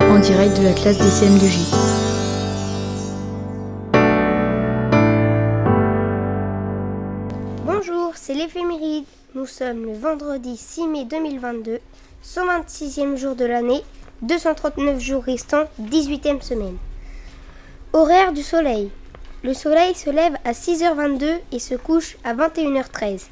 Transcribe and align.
en 0.00 0.18
direct 0.20 0.58
de 0.58 0.64
la 0.64 0.72
classe 0.72 0.96
des 0.96 1.10
CM2J. 1.10 1.58
Bonjour, 7.66 8.12
c'est 8.14 8.32
l'éphéméride. 8.32 9.04
Nous 9.34 9.44
sommes 9.44 9.84
le 9.84 9.92
vendredi 9.92 10.56
6 10.56 10.86
mai 10.86 11.04
2022, 11.04 11.78
126e 12.24 13.16
jour 13.16 13.34
de 13.34 13.44
l'année, 13.44 13.82
239 14.22 14.98
jours 14.98 15.24
restants, 15.24 15.64
18e 15.82 16.40
semaine. 16.40 16.78
Horaire 17.92 18.32
du 18.32 18.42
soleil. 18.42 18.90
Le 19.42 19.52
soleil 19.52 19.94
se 19.94 20.08
lève 20.08 20.36
à 20.46 20.52
6h22 20.52 21.40
et 21.52 21.58
se 21.58 21.74
couche 21.74 22.16
à 22.24 22.32
21h13. 22.34 23.26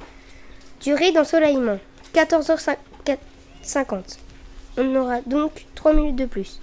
Durée 0.83 1.13
d'ensoleillement 1.13 1.79
14h50. 2.15 4.26
On 4.79 4.95
aura 4.95 5.21
donc 5.23 5.67
3 5.75 5.95
minutes 5.95 6.17
de 6.17 6.27
plus. 6.27 6.61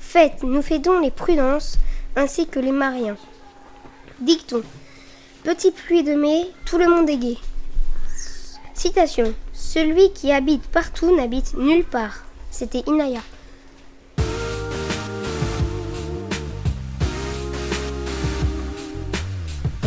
Faites, 0.00 0.42
nous 0.42 0.62
faisons 0.62 1.00
les 1.00 1.10
prudences 1.10 1.78
ainsi 2.16 2.46
que 2.46 2.58
les 2.58 2.72
mariens. 2.72 3.16
Dicton. 4.20 4.62
Petit 5.44 5.70
pluie 5.70 6.02
de 6.02 6.14
mai, 6.14 6.50
tout 6.64 6.78
le 6.78 6.88
monde 6.88 7.08
est 7.08 7.16
gai. 7.16 7.38
Citation. 8.74 9.32
Celui 9.52 10.12
qui 10.12 10.32
habite 10.32 10.62
partout 10.62 11.14
n'habite 11.14 11.54
nulle 11.54 11.84
part. 11.84 12.24
C'était 12.50 12.82
Inaya. 12.86 13.20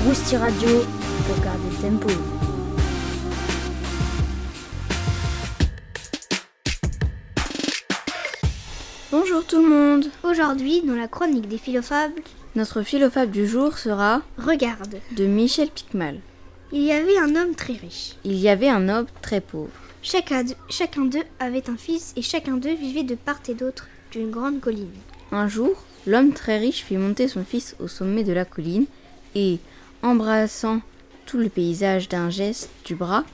Rousti 0.05 0.37
Radio 0.37 0.85
pour 1.27 1.43
garder 1.43 1.69
le 1.69 1.89
tempo. 1.89 2.40
Bonjour 9.11 9.43
tout 9.43 9.61
le 9.61 9.67
monde 9.67 10.05
Aujourd'hui, 10.23 10.81
dans 10.83 10.95
la 10.95 11.09
chronique 11.09 11.49
des 11.49 11.57
philofables, 11.57 12.21
Notre 12.55 12.81
philofable 12.81 13.31
du 13.31 13.45
jour 13.45 13.77
sera 13.77 14.21
regarde. 14.37 14.95
de 15.17 15.25
Michel 15.25 15.69
Picmal. 15.69 16.19
Il 16.71 16.81
y 16.81 16.93
avait 16.93 17.17
un 17.17 17.35
homme 17.35 17.53
très 17.53 17.73
riche. 17.73 18.15
Il 18.23 18.37
y 18.37 18.47
avait 18.47 18.69
un 18.69 18.87
homme 18.87 19.07
très 19.21 19.41
pauvre. 19.41 19.69
Chacun 20.01 20.45
d'eux, 20.45 20.55
chacun 20.69 21.01
d'eux 21.01 21.23
avait 21.39 21.69
un 21.69 21.75
fils 21.75 22.13
et 22.15 22.21
chacun 22.21 22.55
d'eux 22.55 22.73
vivait 22.73 23.03
de 23.03 23.15
part 23.15 23.41
et 23.49 23.53
d'autre 23.53 23.87
d'une 24.11 24.31
grande 24.31 24.61
colline. 24.61 24.87
Un 25.33 25.49
jour, 25.49 25.83
l'homme 26.07 26.31
très 26.31 26.57
riche 26.57 26.85
fit 26.85 26.95
monter 26.95 27.27
son 27.27 27.43
fils 27.43 27.75
au 27.81 27.89
sommet 27.89 28.23
de 28.23 28.31
la 28.31 28.45
colline 28.45 28.85
et, 29.35 29.59
embrassant 30.03 30.79
tout 31.25 31.37
le 31.37 31.49
paysage 31.49 32.07
d'un 32.07 32.29
geste 32.29 32.69
du 32.85 32.95
bras, 32.95 33.25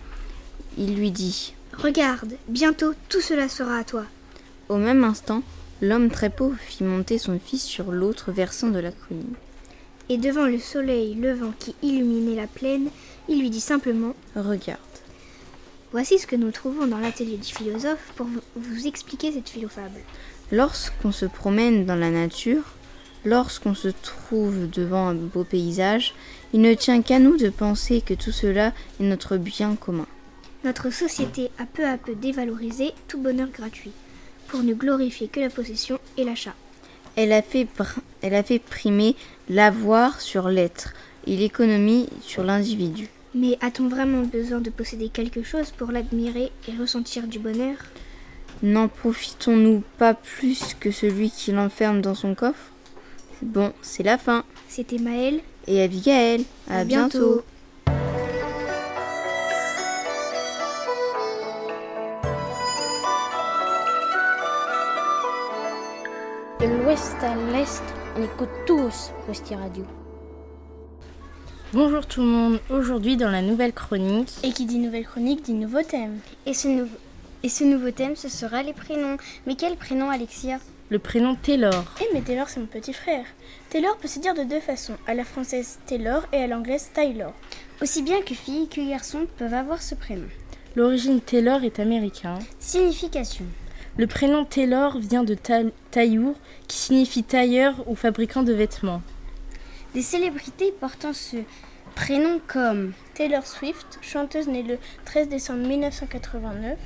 il 0.77 0.95
lui 0.95 1.11
dit 1.11 1.53
Regarde, 1.77 2.33
bientôt 2.47 2.93
tout 3.09 3.21
cela 3.21 3.47
sera 3.47 3.77
à 3.77 3.83
toi. 3.83 4.05
Au 4.69 4.77
même 4.77 5.03
instant, 5.03 5.43
l'homme 5.81 6.09
très 6.09 6.29
pauvre 6.29 6.57
fit 6.59 6.83
monter 6.83 7.17
son 7.17 7.39
fils 7.39 7.63
sur 7.63 7.91
l'autre 7.91 8.31
versant 8.31 8.69
de 8.69 8.79
la 8.79 8.91
colline. 8.91 9.33
Et 10.09 10.17
devant 10.17 10.45
le 10.45 10.59
soleil 10.59 11.15
levant 11.15 11.53
qui 11.59 11.75
illuminait 11.83 12.35
la 12.35 12.47
plaine, 12.47 12.89
il 13.27 13.39
lui 13.39 13.49
dit 13.49 13.59
simplement 13.61 14.13
Regarde. 14.35 14.79
Voici 15.91 16.19
ce 16.19 16.27
que 16.27 16.35
nous 16.35 16.51
trouvons 16.51 16.87
dans 16.87 16.97
l'atelier 16.99 17.37
du 17.37 17.53
philosophe 17.53 18.11
pour 18.15 18.27
vous- 18.55 18.87
expliquer 18.87 19.31
cette 19.31 19.49
philofable. 19.49 19.99
Lorsqu'on 20.51 21.11
se 21.11 21.25
promène 21.25 21.85
dans 21.85 21.95
la 21.95 22.09
nature, 22.09 22.63
lorsqu'on 23.25 23.73
se 23.73 23.89
trouve 23.89 24.69
devant 24.69 25.07
un 25.07 25.13
beau 25.15 25.43
paysage, 25.43 26.13
il 26.53 26.61
ne 26.61 26.73
tient 26.73 27.01
qu'à 27.01 27.19
nous 27.19 27.37
de 27.37 27.49
penser 27.49 28.01
que 28.01 28.13
tout 28.13 28.31
cela 28.31 28.73
est 28.99 29.03
notre 29.03 29.37
bien 29.37 29.75
commun. 29.75 30.07
Notre 30.63 30.89
société 30.89 31.49
a 31.59 31.65
peu 31.65 31.85
à 31.85 31.97
peu 31.97 32.15
dévalorisé 32.15 32.91
tout 33.07 33.19
bonheur 33.21 33.49
gratuit, 33.49 33.91
pour 34.47 34.63
ne 34.63 34.73
glorifier 34.73 35.27
que 35.27 35.39
la 35.39 35.49
possession 35.49 35.99
et 36.17 36.23
l'achat. 36.23 36.55
Elle 37.15 37.31
a 37.31 37.41
fait, 37.41 37.67
elle 38.21 38.35
a 38.35 38.43
fait 38.43 38.59
primer 38.59 39.15
l'avoir 39.49 40.21
sur 40.21 40.49
l'être 40.49 40.93
et 41.25 41.35
l'économie 41.35 42.07
sur 42.21 42.43
l'individu. 42.43 43.09
Mais 43.35 43.57
a-t-on 43.61 43.87
vraiment 43.87 44.21
besoin 44.23 44.61
de 44.61 44.69
posséder 44.69 45.09
quelque 45.09 45.43
chose 45.43 45.71
pour 45.71 45.91
l'admirer 45.91 46.51
et 46.67 46.77
ressentir 46.79 47.27
du 47.27 47.39
bonheur? 47.39 47.77
N'en 48.63 48.87
profitons-nous 48.87 49.83
pas 49.97 50.13
plus 50.13 50.75
que 50.79 50.91
celui 50.91 51.29
qui 51.29 51.51
l'enferme 51.51 52.01
dans 52.01 52.15
son 52.15 52.33
coffre? 52.33 52.71
Bon, 53.41 53.73
c'est 53.81 54.03
la 54.03 54.17
fin. 54.17 54.43
C'était 54.67 54.97
Maël. 54.97 55.41
Et 55.67 55.81
Abigail, 55.81 56.45
à, 56.69 56.83
bientôt. 56.85 57.43
L'ouest 67.07 67.23
à 67.23 67.35
l'est, 67.35 67.83
on 68.17 68.23
écoute 68.23 68.49
tous 68.65 69.11
Rusty 69.27 69.55
Radio. 69.55 69.85
Bonjour 71.73 72.05
tout 72.05 72.21
le 72.21 72.27
monde, 72.27 72.59
aujourd'hui 72.69 73.15
dans 73.15 73.29
la 73.29 73.41
nouvelle 73.41 73.71
chronique, 73.71 74.33
Et 74.43 74.51
qui 74.51 74.65
dit 74.65 74.79
nouvelle 74.79 75.05
chronique 75.05 75.43
dit 75.43 75.53
nouveau 75.53 75.83
thème. 75.83 76.19
Et 76.45 76.53
ce, 76.53 76.67
nouveau... 76.67 76.97
et 77.43 77.49
ce 77.49 77.63
nouveau 77.63 77.91
thème, 77.91 78.15
ce 78.15 78.29
sera 78.29 78.61
les 78.61 78.73
prénoms. 78.73 79.17
Mais 79.45 79.55
quel 79.55 79.77
prénom, 79.77 80.09
Alexia? 80.09 80.59
Le 80.89 80.99
prénom 80.99 81.35
Taylor. 81.35 81.85
Eh 82.01 82.13
mais 82.13 82.21
Taylor 82.21 82.49
c'est 82.49 82.59
mon 82.59 82.65
petit 82.65 82.93
frère. 82.93 83.25
Taylor 83.69 83.95
peut 83.97 84.07
se 84.07 84.19
dire 84.19 84.33
de 84.33 84.43
deux 84.43 84.59
façons, 84.61 84.97
à 85.05 85.13
la 85.13 85.23
française 85.23 85.79
Taylor 85.85 86.25
et 86.33 86.37
à 86.37 86.47
l'anglaise 86.47 86.89
Taylor. 86.93 87.33
Aussi 87.81 88.01
bien 88.01 88.21
que 88.21 88.33
filles 88.33 88.67
que 88.67 88.81
garçons 88.81 89.27
peuvent 89.37 89.53
avoir 89.53 89.81
ce 89.81 89.95
prénom. 89.95 90.27
L'origine 90.75 91.21
Taylor 91.21 91.63
est 91.63 91.79
américain. 91.79 92.39
Signification. 92.59 93.45
Le 93.97 94.05
prénom 94.07 94.45
Taylor 94.45 94.99
vient 94.99 95.23
de 95.23 95.33
ta- 95.33 95.63
tailleur 95.91 96.35
qui 96.67 96.77
signifie 96.77 97.23
tailleur 97.23 97.83
ou 97.87 97.95
fabricant 97.95 98.43
de 98.43 98.53
vêtements. 98.53 99.01
Des 99.95 100.01
célébrités 100.03 100.71
portant 100.79 101.13
ce 101.13 101.37
prénom 101.95 102.39
comme 102.47 102.93
Taylor 103.15 103.45
Swift, 103.47 103.97
chanteuse 104.01 104.47
née 104.47 104.61
le 104.61 104.77
13 105.05 105.29
décembre 105.29 105.67
1989. 105.67 106.77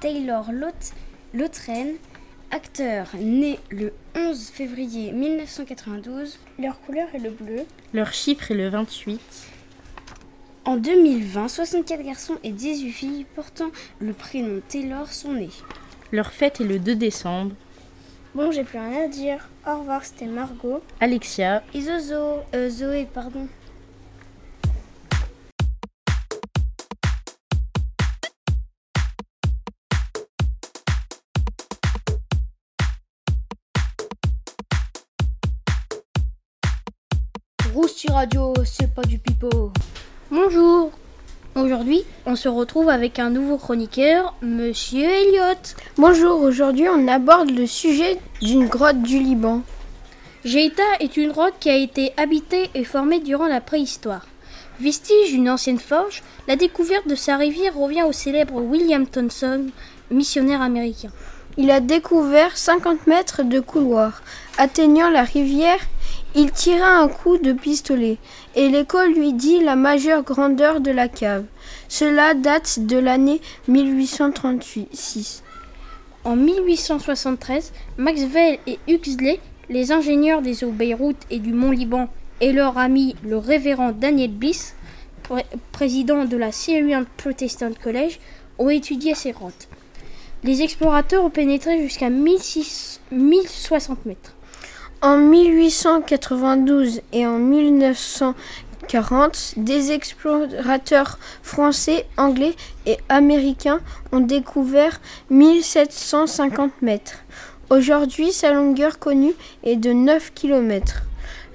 Taylor 0.00 0.52
Laut- 0.52 0.92
Lautren, 1.32 1.94
acteur 2.52 3.08
né 3.18 3.58
le 3.70 3.92
11 4.14 4.48
février 4.50 5.10
1992. 5.12 6.38
Leur 6.60 6.80
couleur 6.82 7.08
est 7.14 7.18
le 7.18 7.30
bleu. 7.30 7.62
Leur 7.92 8.12
chiffre 8.12 8.52
est 8.52 8.54
le 8.54 8.68
28. 8.68 9.20
En 10.66 10.76
2020, 10.76 11.48
64 11.48 12.02
garçons 12.04 12.36
et 12.44 12.52
18 12.52 12.90
filles 12.92 13.26
portant 13.34 13.70
le 13.98 14.12
prénom 14.12 14.60
Taylor 14.68 15.12
sont 15.12 15.32
nés. 15.32 15.50
Leur 16.14 16.30
fête 16.30 16.60
est 16.60 16.64
le 16.64 16.78
2 16.78 16.94
décembre. 16.94 17.56
Bon 18.36 18.52
j'ai 18.52 18.62
plus 18.62 18.78
rien 18.78 19.06
à 19.06 19.08
dire. 19.08 19.48
Au 19.66 19.80
revoir 19.80 20.04
c'était 20.04 20.26
Margot. 20.26 20.80
Alexia, 21.00 21.64
Et 21.74 21.80
Zozo, 21.80 22.38
euh, 22.54 22.70
Zoé, 22.70 23.08
pardon. 23.12 23.48
Rousti 37.72 38.06
Radio, 38.12 38.54
c'est 38.64 38.94
pas 38.94 39.02
du 39.02 39.18
pipeau. 39.18 39.72
Bonjour. 40.30 40.92
Aujourd'hui, 41.56 42.02
on 42.26 42.34
se 42.34 42.48
retrouve 42.48 42.88
avec 42.88 43.20
un 43.20 43.30
nouveau 43.30 43.58
chroniqueur, 43.58 44.34
Monsieur 44.42 45.04
Elliott. 45.04 45.76
Bonjour, 45.98 46.40
aujourd'hui 46.40 46.88
on 46.88 47.06
aborde 47.06 47.50
le 47.50 47.68
sujet 47.68 48.18
d'une 48.42 48.66
grotte 48.66 49.02
du 49.02 49.20
Liban. 49.20 49.62
Geita 50.44 50.82
est 50.98 51.16
une 51.16 51.30
grotte 51.30 51.54
qui 51.60 51.70
a 51.70 51.76
été 51.76 52.12
habitée 52.16 52.70
et 52.74 52.82
formée 52.82 53.20
durant 53.20 53.46
la 53.46 53.60
préhistoire. 53.60 54.26
Vestige 54.80 55.30
d'une 55.30 55.48
ancienne 55.48 55.78
forge, 55.78 56.24
la 56.48 56.56
découverte 56.56 57.06
de 57.06 57.14
sa 57.14 57.36
rivière 57.36 57.76
revient 57.76 58.02
au 58.02 58.10
célèbre 58.10 58.60
William 58.60 59.06
Thompson, 59.06 59.66
missionnaire 60.10 60.60
américain. 60.60 61.10
Il 61.56 61.70
a 61.70 61.78
découvert 61.78 62.56
50 62.56 63.06
mètres 63.06 63.44
de 63.44 63.60
couloir. 63.60 64.22
Atteignant 64.58 65.08
la 65.08 65.22
rivière, 65.22 65.78
il 66.34 66.50
tira 66.50 66.98
un 66.98 67.08
coup 67.08 67.38
de 67.38 67.52
pistolet 67.52 68.18
et 68.56 68.68
l'écho 68.68 69.02
lui 69.06 69.32
dit 69.32 69.60
la 69.62 69.76
majeure 69.76 70.22
grandeur 70.22 70.80
de 70.80 70.90
la 70.90 71.08
cave. 71.08 71.44
Cela 71.88 72.34
date 72.34 72.80
de 72.80 72.96
l'année 72.98 73.40
1836. 73.68 75.42
En 76.24 76.36
1873, 76.36 77.72
Maxwell 77.98 78.58
et 78.66 78.78
Huxley, 78.88 79.40
les 79.68 79.92
ingénieurs 79.92 80.42
des 80.42 80.64
eaux 80.64 80.70
Beyrouth 80.70 81.16
et 81.30 81.38
du 81.38 81.52
Mont 81.52 81.70
Liban, 81.70 82.08
et 82.40 82.52
leur 82.52 82.78
ami 82.78 83.14
le 83.22 83.36
révérend 83.38 83.92
Daniel 83.92 84.30
Bliss, 84.32 84.74
pré- 85.22 85.46
président 85.72 86.24
de 86.24 86.36
la 86.36 86.50
Syrian 86.50 87.04
Protestant 87.16 87.72
College, 87.82 88.18
ont 88.58 88.70
étudié 88.70 89.14
ces 89.14 89.32
grottes. 89.32 89.68
Les 90.42 90.62
explorateurs 90.62 91.24
ont 91.24 91.30
pénétré 91.30 91.80
jusqu'à 91.82 92.10
1600 92.10 93.00
1060 93.12 94.06
mètres. 94.06 94.33
En 95.04 95.18
1892 95.18 97.02
et 97.12 97.26
en 97.26 97.38
1900 97.38 98.34
1940, 98.84 99.54
des 99.56 99.92
explorateurs 99.92 101.18
français, 101.42 102.06
anglais 102.16 102.54
et 102.86 102.98
américains 103.08 103.80
ont 104.12 104.20
découvert 104.20 105.00
1750 105.30 106.82
mètres. 106.82 107.18
Aujourd'hui, 107.70 108.32
sa 108.32 108.52
longueur 108.52 108.98
connue 108.98 109.34
est 109.62 109.76
de 109.76 109.92
9 109.92 110.32
km. 110.34 111.02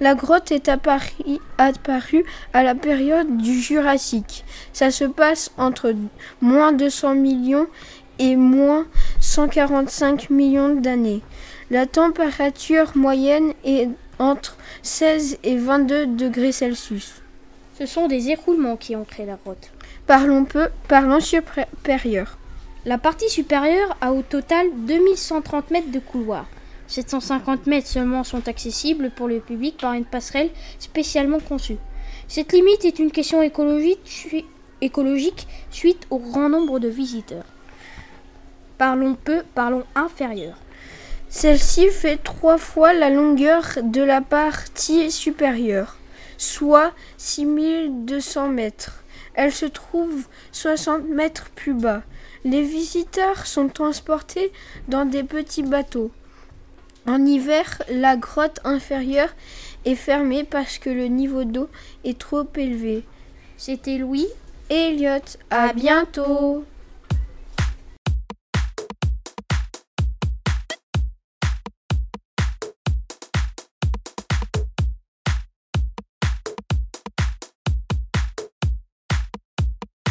La 0.02 0.16
grotte 0.16 0.52
est 0.52 0.70
apparue, 0.70 2.26
à 2.54 2.64
la 2.64 2.76
période 2.76 3.38
du 3.38 3.60
Jurassique. 3.60 4.46
Ça 4.74 4.92
se 4.92 5.06
passe 5.06 5.52
entre 5.58 5.94
moins 6.42 6.72
200 6.72 7.16
millions 7.16 7.68
et 8.18 8.36
moins 8.36 8.86
145 9.22 10.30
millions 10.30 10.76
d'années. 10.76 11.22
La 11.72 11.86
température 11.86 12.98
moyenne 12.98 13.54
est 13.64 13.90
entre 14.18 14.58
16 14.82 15.38
et 15.44 15.56
22 15.56 16.08
degrés 16.08 16.52
Celsius. 16.52 17.22
Ce 17.78 17.86
sont 17.86 18.08
des 18.08 18.32
écroulements 18.32 18.76
qui 18.76 18.96
ont 18.96 19.06
créé 19.06 19.28
la 19.28 19.36
grotte. 19.36 19.70
Parlons 20.08 20.46
peu, 20.46 20.70
parlons 20.88 21.20
supérieur. 21.20 22.40
La 22.86 22.98
partie 22.98 23.30
supérieure 23.30 23.96
a 24.02 24.14
au 24.14 24.24
total 24.24 24.66
2130 24.78 25.70
mètres 25.70 25.92
de 25.92 26.00
couloir. 26.00 26.48
750 26.88 27.68
mètres 27.68 27.86
seulement 27.86 28.24
sont 28.24 28.48
accessibles 28.48 29.12
pour 29.12 29.28
le 29.28 29.40
public 29.40 29.78
par 29.78 29.94
une 29.94 30.06
passerelle 30.06 30.50
spécialement 30.80 31.40
conçue. 31.40 31.78
Cette 32.28 32.52
limite 32.52 32.84
est 32.84 32.98
une 32.98 33.12
question 33.12 33.44
écologique, 33.44 34.36
écologique 34.82 35.48
suite 35.70 36.08
au 36.10 36.18
grand 36.18 36.50
nombre 36.50 36.80
de 36.80 36.88
visiteurs. 36.88 37.46
Parlons 38.80 39.14
peu, 39.14 39.44
parlons 39.54 39.84
inférieur. 39.94 40.58
Celle-ci 41.30 41.90
fait 41.90 42.18
trois 42.18 42.58
fois 42.58 42.92
la 42.94 43.12
longueur 43.12 43.64
de 43.84 44.02
la 44.02 44.20
partie 44.20 45.12
supérieure, 45.12 45.96
soit 46.38 46.92
6200 47.18 48.50
mètres. 48.50 49.04
Elle 49.36 49.54
se 49.54 49.68
trouve 49.68 50.26
60 50.52 51.08
mètres 51.08 51.50
plus 51.56 51.76
bas. 51.76 52.02
Les 52.44 52.64
visiteurs 52.64 53.46
sont 53.46 53.70
transportés 53.70 54.52
dans 54.88 55.06
des 55.06 55.24
petits 55.24 55.64
bateaux. 55.64 56.12
En 57.08 57.24
hiver, 57.26 57.82
la 57.90 58.18
grotte 58.18 58.60
inférieure 58.64 59.34
est 59.86 59.96
fermée 59.96 60.44
parce 60.44 60.80
que 60.80 60.90
le 60.90 61.06
niveau 61.06 61.44
d'eau 61.44 61.70
est 62.04 62.18
trop 62.18 62.46
élevé. 62.56 63.04
C'était 63.56 63.98
Louis 63.98 64.28
et 64.70 64.94
Elliot. 64.94 65.38
À, 65.50 65.74
bientôt. 65.74 66.66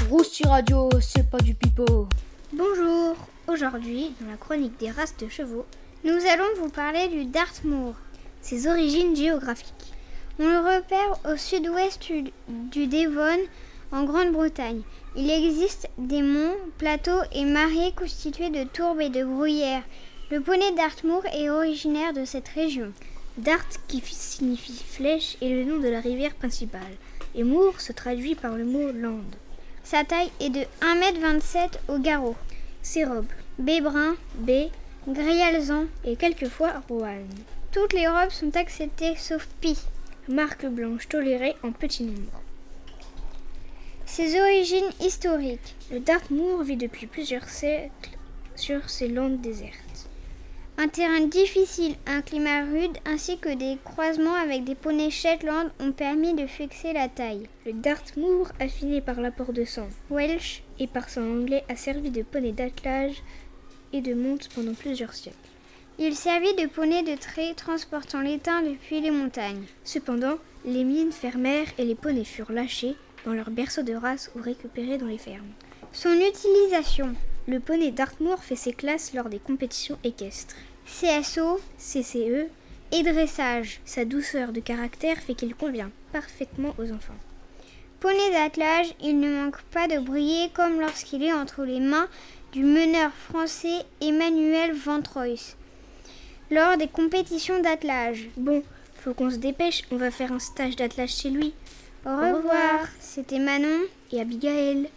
Rousti 0.09 0.47
Radio, 0.47 0.89
c'est 1.03 1.29
pas 1.29 1.39
du 1.39 1.55
pipeau. 1.55 2.09
Bonjour, 2.55 3.15
aujourd'hui, 3.47 4.15
dans 4.19 4.31
la 4.31 4.39
chronique 4.39 4.79
des 4.81 4.91
races 4.91 5.15
de 5.19 5.29
chevaux, 5.29 5.67
nous 6.03 6.15
allons 6.33 6.47
vous 6.63 6.71
parler 6.71 7.09
du 7.09 7.27
Dartmoor, 7.27 7.93
ses 8.41 8.69
origines 8.69 9.15
géographiques. 9.15 9.93
On 10.39 10.45
le 10.49 10.61
repère 10.61 11.21
au 11.31 11.37
sud-ouest 11.37 12.11
du 12.71 12.87
Devon, 12.87 13.39
en 13.93 14.05
Grande-Bretagne. 14.05 14.81
Il 15.15 15.31
existe 15.31 15.91
des 15.99 16.23
monts, 16.23 16.57
plateaux 16.79 17.21
et 17.33 17.45
marais 17.45 17.93
constitués 17.95 18.51
de 18.51 18.65
tourbes 18.65 19.03
et 19.03 19.11
de 19.11 19.25
gruyères. 19.25 19.85
Le 20.31 20.41
poney 20.41 20.73
Dartmoor 20.73 21.27
est 21.35 21.51
originaire 21.51 22.15
de 22.15 22.25
cette 22.25 22.49
région. 22.49 22.93
Dart, 23.37 23.67
qui 23.89 24.03
signifie 24.07 24.83
flèche, 24.89 25.37
est 25.43 25.51
le 25.51 25.65
nom 25.65 25.79
de 25.79 25.89
la 25.89 26.01
rivière 26.01 26.35
principale, 26.35 26.97
et 27.35 27.45
Moor 27.45 27.79
se 27.79 27.93
traduit 27.93 28.37
par 28.37 28.57
le 28.57 28.65
mot 28.65 28.91
land. 28.91 29.21
Sa 29.91 30.05
taille 30.05 30.31
est 30.39 30.51
de 30.51 30.67
1m27 30.83 31.79
au 31.89 31.99
garrot. 31.99 32.37
Ses 32.83 33.07
robes 33.07 33.25
brun, 33.59 34.17
B, 34.35 34.69
gris 35.09 35.41
alezan 35.41 35.85
et 36.05 36.15
quelquefois 36.15 36.83
Roanne. 36.91 37.27
Toutes 37.73 37.95
les 37.95 38.07
robes 38.07 38.29
sont 38.29 38.55
acceptées 38.55 39.17
sauf 39.17 39.49
Pi, 39.63 39.79
marque 40.29 40.67
blanche 40.67 41.09
tolérée 41.09 41.57
en 41.63 41.73
petit 41.73 42.03
nombre. 42.03 42.43
Ses 44.05 44.39
origines 44.39 44.91
historiques. 45.01 45.75
Le 45.91 46.01
Dartmoor 46.01 46.65
vit 46.65 46.77
depuis 46.77 47.07
plusieurs 47.07 47.49
siècles 47.49 48.19
sur 48.57 48.91
ces 48.91 49.09
landes 49.09 49.41
désertes. 49.41 49.88
Un 50.81 50.87
terrain 50.87 51.27
difficile, 51.27 51.97
un 52.07 52.23
climat 52.23 52.63
rude 52.63 52.99
ainsi 53.05 53.37
que 53.37 53.53
des 53.53 53.79
croisements 53.83 54.37
avec 54.37 54.63
des 54.63 54.77
poneys 54.77 55.11
Shetland 55.11 55.73
ont 55.81 55.91
permis 55.91 56.35
de 56.35 56.47
fixer 56.47 56.93
la 56.93 57.09
taille. 57.09 57.49
Le 57.67 57.73
Dartmoor, 57.73 58.47
affiné 58.61 59.01
par 59.01 59.21
l'apport 59.21 59.53
de 59.53 59.65
sang 59.65 59.89
Welsh 60.09 60.63
et 60.79 60.87
par 60.87 61.11
sang 61.11 61.23
anglais, 61.23 61.65
a 61.69 61.75
servi 61.75 62.13
de 62.13 62.23
poney 62.23 62.53
d'attelage 62.53 63.25
et 63.93 64.01
de 64.03 64.15
monte 64.15 64.51
pendant 64.55 64.75
plusieurs 64.75 65.15
siècles. 65.15 65.37
Il 65.99 66.15
servit 66.15 66.55
de 66.55 66.69
poney 66.69 67.03
de 67.03 67.17
trait 67.17 67.55
transportant 67.55 68.21
l'étain 68.21 68.63
depuis 68.63 69.01
les 69.01 69.11
montagnes. 69.11 69.65
Cependant, 69.83 70.39
les 70.65 70.85
mines 70.85 71.11
fermèrent 71.11 71.73
et 71.79 71.85
les 71.85 71.97
poneys 71.97 72.23
furent 72.23 72.53
lâchés 72.53 72.95
dans 73.25 73.33
leurs 73.33 73.51
berceaux 73.51 73.83
de 73.83 73.95
race 73.95 74.31
ou 74.37 74.41
récupérés 74.41 74.99
dans 74.99 75.07
les 75.07 75.19
fermes. 75.19 75.51
Son 75.93 76.13
utilisation. 76.13 77.17
Le 77.49 77.61
poney 77.61 77.93
Dartmoor 77.93 78.45
fait 78.45 78.57
ses 78.57 78.75
classes 78.75 79.15
lors 79.15 79.31
des 79.31 79.39
compétitions 79.39 79.99
équestres. 80.05 80.55
CSO, 80.85 81.59
CCE 81.79 82.47
et 82.93 83.03
dressage. 83.03 83.81
Sa 83.87 84.05
douceur 84.05 84.53
de 84.53 84.61
caractère 84.61 85.17
fait 85.17 85.33
qu'il 85.35 85.55
convient 85.55 85.91
parfaitement 86.13 86.75
aux 86.79 86.93
enfants. 86.93 87.17
Poney 88.01 88.31
d'attelage, 88.33 88.95
il 89.03 89.19
ne 89.19 89.43
manque 89.43 89.63
pas 89.73 89.89
de 89.89 89.99
briller 89.99 90.51
comme 90.55 90.79
lorsqu'il 90.79 91.23
est 91.23 91.33
entre 91.33 91.65
les 91.65 91.81
mains 91.81 92.09
du 92.53 92.65
meneur 92.65 93.13
français 93.13 93.83
Emmanuel 94.03 94.75
Ventroyce 94.75 95.57
lors 96.51 96.77
des 96.77 96.89
compétitions 96.89 97.61
d'attelage. 97.63 98.29
Bon, 98.37 98.63
faut 98.97 99.15
qu'on 99.15 99.31
se 99.31 99.37
dépêche, 99.37 99.85
on 99.91 99.97
va 99.97 100.11
faire 100.11 100.33
un 100.33 100.39
stage 100.39 100.77
d'attelage 100.77 101.15
chez 101.15 101.31
lui. 101.31 101.55
Au 102.05 102.11
revoir, 102.11 102.33
Au 102.33 102.37
revoir. 102.37 102.89
c'était 103.01 103.39
Manon 103.39 103.81
et 104.13 104.21
Abigail. 104.21 104.89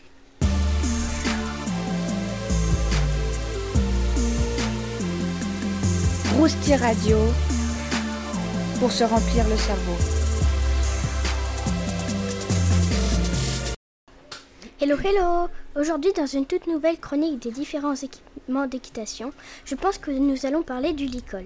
Rousti 6.38 6.76
Radio 6.76 7.18
pour 8.80 8.92
se 8.92 9.04
remplir 9.04 9.48
le 9.50 9.58
cerveau. 9.58 9.96
Hello, 14.80 14.96
hello 15.04 15.50
Aujourd'hui, 15.76 16.14
dans 16.14 16.26
une 16.26 16.46
toute 16.46 16.68
nouvelle 16.68 17.00
chronique 17.00 17.42
des 17.42 17.52
différents 17.52 17.96
équipements 17.96 18.66
d'équitation, 18.66 19.34
je 19.66 19.76
pense 19.76 19.98
que 19.98 20.10
nous 20.10 20.46
allons 20.46 20.64
parler 20.64 20.94
du 20.94 21.06
licol. 21.06 21.46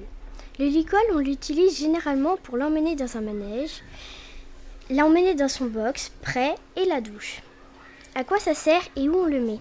Le 0.60 0.68
licol, 0.68 1.02
on 1.14 1.20
l'utilise 1.20 1.80
généralement 1.80 2.38
pour 2.38 2.56
l'emmener 2.56 2.96
dans 2.96 3.18
un 3.18 3.22
manège, 3.22 3.82
l'emmener 4.92 5.34
dans 5.34 5.50
son 5.50 5.66
box, 5.66 6.12
prêt 6.22 6.56
et 6.78 6.86
la 6.86 7.02
douche. 7.02 7.42
À 8.14 8.24
quoi 8.24 8.40
ça 8.40 8.54
sert 8.54 8.82
et 8.96 9.10
où 9.10 9.16
on 9.16 9.26
le 9.26 9.42
met? 9.42 9.60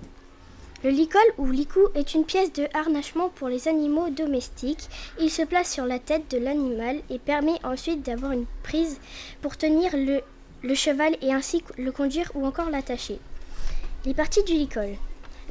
Le 0.84 0.90
licol 0.90 1.24
ou 1.38 1.46
licou 1.46 1.88
est 1.94 2.12
une 2.12 2.26
pièce 2.26 2.52
de 2.52 2.68
harnachement 2.74 3.30
pour 3.30 3.48
les 3.48 3.68
animaux 3.68 4.10
domestiques. 4.10 4.90
Il 5.18 5.30
se 5.30 5.40
place 5.40 5.72
sur 5.72 5.86
la 5.86 5.98
tête 5.98 6.30
de 6.30 6.36
l'animal 6.36 7.00
et 7.08 7.18
permet 7.18 7.58
ensuite 7.64 8.02
d'avoir 8.02 8.32
une 8.32 8.44
prise 8.62 9.00
pour 9.40 9.56
tenir 9.56 9.92
le, 9.94 10.74
cheval 10.74 11.16
et 11.22 11.32
ainsi 11.32 11.64
le 11.78 11.90
conduire 11.90 12.30
ou 12.34 12.44
encore 12.44 12.68
l'attacher. 12.68 13.18
Les 14.04 14.12
parties 14.12 14.44
du 14.44 14.52
licol 14.52 14.90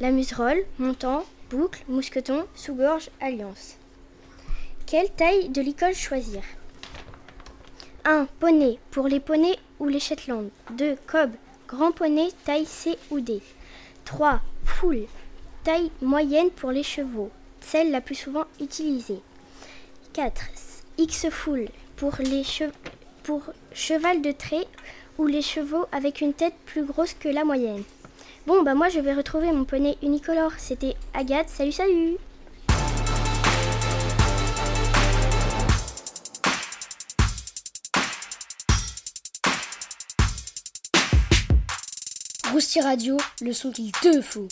la 0.00 0.12
muserolle, 0.12 0.64
montant, 0.78 1.24
boucle, 1.50 1.82
mousqueton, 1.88 2.46
sous-gorge, 2.54 3.10
alliance. 3.20 3.76
Quelle 4.86 5.10
taille 5.10 5.48
de 5.48 5.60
licol 5.60 5.94
choisir? 5.94 6.42
1. 8.04 8.28
Poney 8.38 8.78
pour 8.92 9.08
les 9.08 9.20
poneys 9.20 9.58
ou 9.80 9.88
les 9.88 10.00
Shetland. 10.00 10.50
2. 10.72 10.96
Cob, 11.08 11.30
grand 11.66 11.90
poney 11.90 12.28
taille 12.44 12.66
C 12.66 12.96
ou 13.10 13.20
D. 13.20 13.40
3. 14.04 14.40
Foule, 14.64 15.06
taille 15.64 15.90
moyenne 16.02 16.50
pour 16.50 16.70
les 16.70 16.82
chevaux, 16.82 17.30
celle 17.60 17.90
la 17.90 18.02
plus 18.02 18.14
souvent 18.14 18.44
utilisée. 18.60 19.20
4. 20.12 20.42
X-Full 20.98 21.68
pour 21.96 22.12
les 22.20 22.44
pour 23.22 23.42
cheval 23.72 24.20
de 24.20 24.30
trait 24.30 24.66
ou 25.16 25.26
les 25.26 25.40
chevaux 25.40 25.86
avec 25.90 26.20
une 26.20 26.34
tête 26.34 26.54
plus 26.66 26.84
grosse 26.84 27.14
que 27.14 27.28
la 27.28 27.44
moyenne. 27.44 27.82
Bon, 28.46 28.62
bah 28.62 28.74
moi 28.74 28.90
je 28.90 29.00
vais 29.00 29.14
retrouver 29.14 29.50
mon 29.52 29.64
poney 29.64 29.96
unicolore. 30.02 30.52
C'était 30.58 30.94
Agathe. 31.14 31.48
Salut, 31.48 31.72
salut 31.72 32.16
Rousti 42.52 42.82
Radio, 42.82 43.16
le 43.40 43.52
son 43.52 43.72
qu'il 43.72 43.90
te 43.90 44.20
faut. 44.20 44.46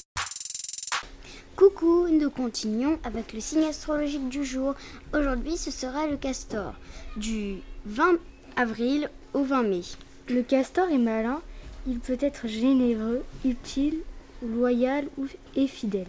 Coucou, 1.54 2.08
nous 2.08 2.30
continuons 2.30 2.98
avec 3.04 3.34
le 3.34 3.40
signe 3.40 3.64
astrologique 3.64 4.30
du 4.30 4.42
jour. 4.42 4.74
Aujourd'hui, 5.12 5.58
ce 5.58 5.70
sera 5.70 6.06
le 6.06 6.16
castor, 6.16 6.72
du 7.16 7.58
20 7.84 8.16
avril 8.56 9.10
au 9.34 9.44
20 9.44 9.62
mai. 9.64 9.82
Le 10.30 10.42
castor 10.42 10.88
est 10.88 10.98
malin, 10.98 11.42
il 11.86 11.98
peut 11.98 12.16
être 12.20 12.48
généreux, 12.48 13.22
utile, 13.44 13.98
loyal 14.42 15.06
ou 15.18 15.26
et 15.54 15.66
fidèle. 15.66 16.08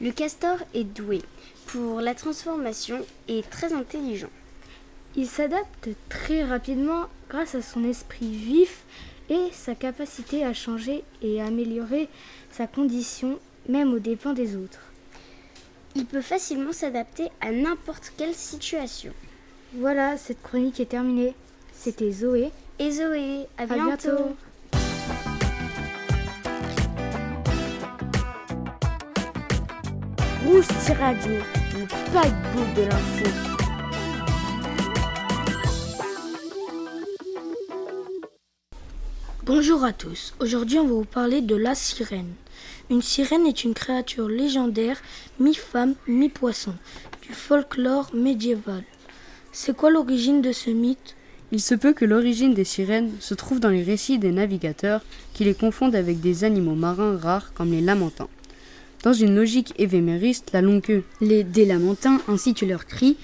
Le 0.00 0.10
castor 0.10 0.56
est 0.72 0.84
doué 0.84 1.20
pour 1.66 2.00
la 2.00 2.14
transformation 2.14 3.04
et 3.28 3.42
très 3.42 3.74
intelligent. 3.74 4.30
Il 5.16 5.26
s'adapte 5.26 5.90
très 6.08 6.44
rapidement 6.44 7.04
grâce 7.28 7.54
à 7.54 7.62
son 7.62 7.84
esprit 7.84 8.34
vif 8.34 8.84
et 9.28 9.48
sa 9.52 9.74
capacité 9.74 10.44
à 10.44 10.54
changer 10.54 11.04
et 11.20 11.42
à 11.42 11.46
améliorer 11.46 12.08
sa 12.50 12.66
condition 12.66 13.38
même 13.68 13.92
aux 13.94 13.98
dépens 13.98 14.32
des 14.32 14.56
autres. 14.56 14.80
Il 15.94 16.04
peut 16.06 16.20
facilement 16.20 16.72
s'adapter 16.72 17.28
à 17.40 17.50
n'importe 17.52 18.12
quelle 18.16 18.34
situation. 18.34 19.12
Voilà, 19.74 20.16
cette 20.16 20.42
chronique 20.42 20.80
est 20.80 20.90
terminée. 20.90 21.34
C'était 21.72 22.12
Zoé. 22.12 22.50
Et 22.78 22.90
Zoé, 22.90 23.46
à, 23.56 23.62
À 23.62 23.66
bientôt. 23.66 23.84
bientôt. 24.10 24.36
Rousti 30.44 30.92
Radio, 30.92 31.32
le 31.74 31.86
paquebot 32.12 32.66
de 32.76 32.82
l'info. 32.88 33.26
Bonjour 39.44 39.84
à 39.84 39.92
tous. 39.92 40.34
Aujourd'hui, 40.40 40.78
on 40.78 40.86
va 40.86 40.94
vous 40.94 41.04
parler 41.04 41.40
de 41.40 41.54
la 41.56 41.74
sirène. 41.74 42.32
Une 42.88 43.02
sirène 43.02 43.46
est 43.46 43.64
une 43.64 43.74
créature 43.74 44.28
légendaire, 44.28 45.02
mi-femme, 45.40 45.96
mi-poisson, 46.06 46.74
du 47.22 47.32
folklore 47.32 48.10
médiéval. 48.14 48.84
C'est 49.50 49.74
quoi 49.74 49.90
l'origine 49.90 50.40
de 50.40 50.52
ce 50.52 50.70
mythe? 50.70 51.16
Il 51.50 51.60
se 51.60 51.74
peut 51.74 51.92
que 51.92 52.04
l'origine 52.04 52.54
des 52.54 52.64
sirènes 52.64 53.10
se 53.18 53.34
trouve 53.34 53.58
dans 53.58 53.70
les 53.70 53.82
récits 53.82 54.18
des 54.18 54.30
navigateurs 54.30 55.00
qui 55.34 55.42
les 55.42 55.54
confondent 55.54 55.96
avec 55.96 56.20
des 56.20 56.44
animaux 56.44 56.76
marins 56.76 57.16
rares 57.16 57.52
comme 57.54 57.72
les 57.72 57.80
lamentins. 57.80 58.28
Dans 59.02 59.12
une 59.12 59.34
logique 59.34 59.74
évémériste, 59.78 60.52
la 60.52 60.62
longue 60.62 60.82
queue, 60.82 61.02
Les 61.20 61.42
délamentins 61.42 62.20
ainsi 62.28 62.54
que 62.54 62.64
leurs 62.64 62.86
cris 62.86 63.16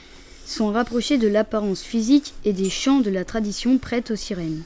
sont 0.45 0.73
rapprochés 0.73 1.19
de 1.19 1.29
l'apparence 1.29 1.83
physique 1.83 2.35
et 2.45 2.53
des 2.53 2.71
chants 2.71 3.01
de 3.01 3.11
la 3.11 3.25
tradition 3.25 3.79
prête 3.79 4.11
aux 4.11 4.17
sirènes. 4.17 4.65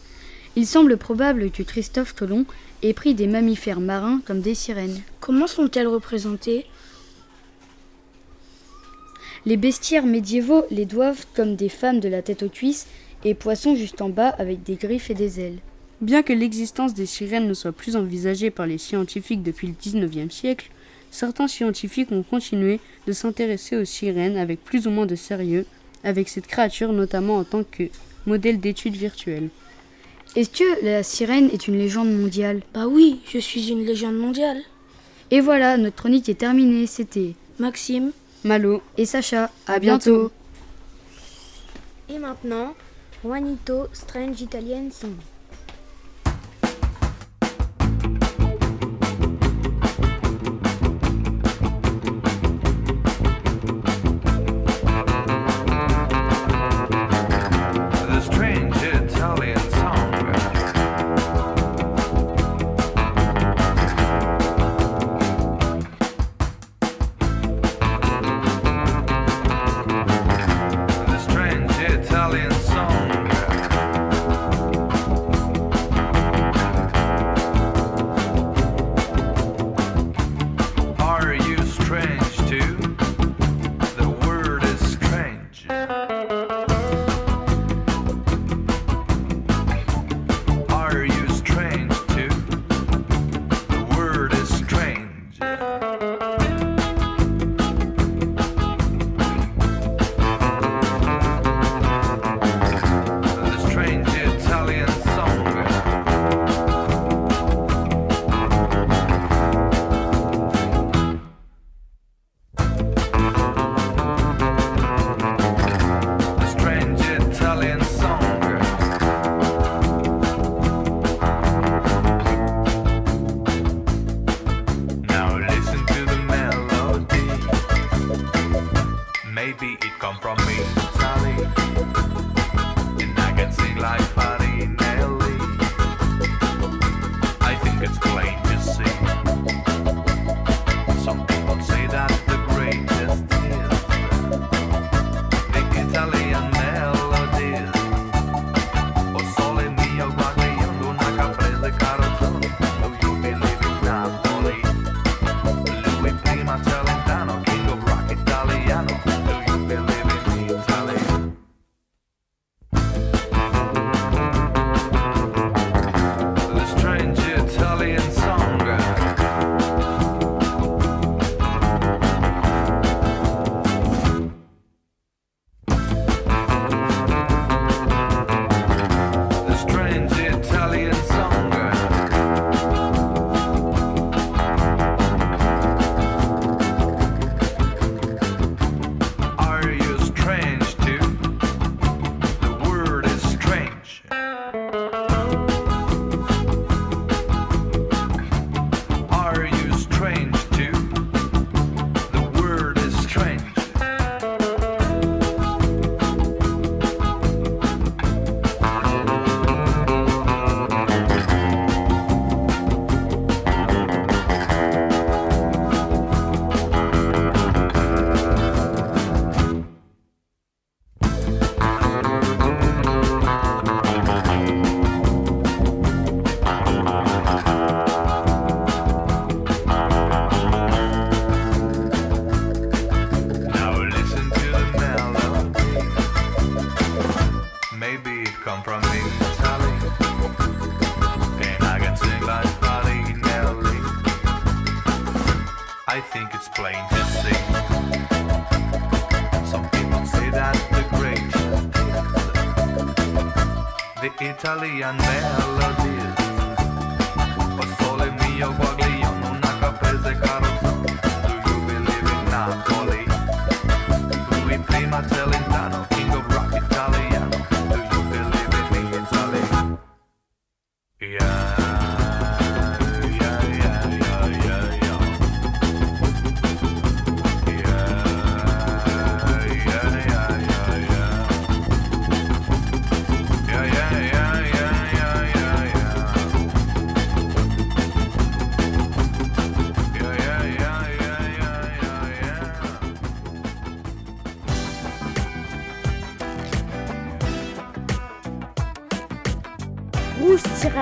Il 0.56 0.66
semble 0.66 0.96
probable 0.96 1.50
que 1.50 1.62
Christophe 1.62 2.14
Colomb 2.14 2.46
ait 2.82 2.92
pris 2.92 3.14
des 3.14 3.26
mammifères 3.26 3.80
marins 3.80 4.20
comme 4.26 4.40
des 4.40 4.54
sirènes. 4.54 5.00
Comment 5.20 5.46
sont-elles 5.46 5.86
représentées? 5.86 6.66
Les 9.44 9.56
bestiaires 9.56 10.06
médiévaux 10.06 10.64
les 10.70 10.86
doivent 10.86 11.26
comme 11.34 11.54
des 11.54 11.68
femmes 11.68 12.00
de 12.00 12.08
la 12.08 12.22
tête 12.22 12.42
aux 12.42 12.48
cuisses 12.48 12.86
et 13.24 13.34
poissons 13.34 13.76
juste 13.76 14.02
en 14.02 14.08
bas 14.08 14.28
avec 14.28 14.62
des 14.62 14.74
griffes 14.74 15.10
et 15.10 15.14
des 15.14 15.40
ailes. 15.40 15.58
Bien 16.00 16.22
que 16.22 16.32
l'existence 16.32 16.94
des 16.94 17.06
sirènes 17.06 17.48
ne 17.48 17.54
soit 17.54 17.72
plus 17.72 17.96
envisagée 17.96 18.50
par 18.50 18.66
les 18.66 18.78
scientifiques 18.78 19.42
depuis 19.42 19.68
le 19.68 19.74
XIXe 19.74 20.34
siècle, 20.34 20.70
certains 21.10 21.48
scientifiques 21.48 22.12
ont 22.12 22.22
continué 22.22 22.80
de 23.06 23.12
s'intéresser 23.12 23.76
aux 23.76 23.84
sirènes 23.84 24.36
avec 24.36 24.62
plus 24.62 24.86
ou 24.86 24.90
moins 24.90 25.06
de 25.06 25.14
sérieux, 25.14 25.64
avec 26.04 26.28
cette 26.28 26.46
créature 26.46 26.92
notamment 26.92 27.36
en 27.36 27.44
tant 27.44 27.64
que 27.64 27.84
modèle 28.26 28.60
d'étude 28.60 28.96
virtuelle. 28.96 29.48
Est-ce 30.36 30.50
que 30.50 30.84
la 30.84 31.02
sirène 31.02 31.48
est 31.50 31.66
une 31.66 31.78
légende 31.78 32.12
mondiale? 32.12 32.60
Bah 32.74 32.86
oui, 32.86 33.20
je 33.26 33.38
suis 33.38 33.70
une 33.70 33.86
légende 33.86 34.18
mondiale. 34.18 34.60
Et 35.30 35.40
voilà, 35.40 35.78
notre 35.78 35.96
chronique 35.96 36.28
est 36.28 36.34
terminée. 36.34 36.86
C'était 36.86 37.32
Maxime. 37.58 38.12
Malo 38.44 38.82
et 38.98 39.06
Sacha. 39.06 39.50
À 39.66 39.78
bientôt. 39.78 40.30
Et 42.10 42.18
maintenant, 42.18 42.74
Juanito 43.24 43.86
Strange 43.94 44.42
Italian 44.42 44.90
Song. 44.90 45.16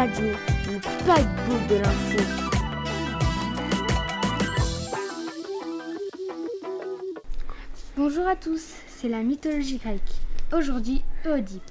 Radio, 0.04 0.26
le 0.70 0.78
paquebot 1.06 1.66
de 1.66 1.76
l'info. 1.76 2.18
Bonjour 7.96 8.26
à 8.26 8.36
tous, 8.36 8.74
c'est 8.86 9.08
la 9.08 9.22
mythologie 9.22 9.78
grecque. 9.78 10.02
Aujourd'hui, 10.54 11.00
Oedipe. 11.24 11.62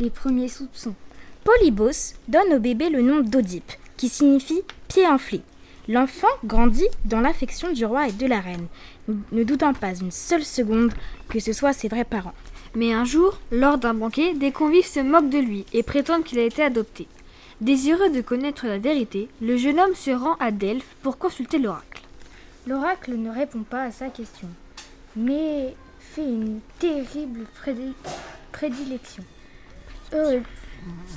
Les 0.00 0.10
premiers 0.10 0.48
soupçons. 0.48 0.96
Polybos 1.44 2.14
donne 2.26 2.54
au 2.54 2.58
bébé 2.58 2.90
le 2.90 3.02
nom 3.02 3.20
d'Oedipe, 3.20 3.70
qui 3.96 4.08
signifie 4.08 4.62
pied 4.88 5.06
enflé. 5.06 5.40
L'enfant 5.86 6.26
grandit 6.44 6.88
dans 7.04 7.20
l'affection 7.20 7.72
du 7.72 7.84
roi 7.84 8.08
et 8.08 8.12
de 8.12 8.26
la 8.26 8.40
reine, 8.40 8.66
ne 9.06 9.44
doutant 9.44 9.74
pas 9.74 9.94
une 9.94 10.10
seule 10.10 10.44
seconde 10.44 10.92
que 11.28 11.38
ce 11.38 11.52
soit 11.52 11.72
ses 11.72 11.86
vrais 11.86 12.04
parents. 12.04 12.34
Mais 12.74 12.92
un 12.92 13.04
jour, 13.04 13.38
lors 13.52 13.78
d'un 13.78 13.94
banquet, 13.94 14.34
des 14.34 14.50
convives 14.50 14.88
se 14.88 14.98
moquent 14.98 15.30
de 15.30 15.38
lui 15.38 15.66
et 15.72 15.84
prétendent 15.84 16.24
qu'il 16.24 16.40
a 16.40 16.44
été 16.44 16.64
adopté. 16.64 17.06
Désireux 17.60 18.08
de 18.10 18.22
connaître 18.22 18.66
la 18.66 18.78
vérité, 18.78 19.28
le 19.42 19.56
jeune 19.56 19.78
homme 19.78 19.94
se 19.94 20.10
rend 20.10 20.34
à 20.40 20.50
Delphes 20.50 20.94
pour 21.02 21.18
consulter 21.18 21.58
l'oracle. 21.58 22.02
L'oracle 22.66 23.14
ne 23.16 23.30
répond 23.30 23.62
pas 23.64 23.82
à 23.82 23.90
sa 23.92 24.08
question, 24.08 24.48
mais 25.14 25.74
fait 25.98 26.24
une 26.24 26.60
terrible 26.78 27.44
prédi- 27.62 27.92
prédilection. 28.52 29.24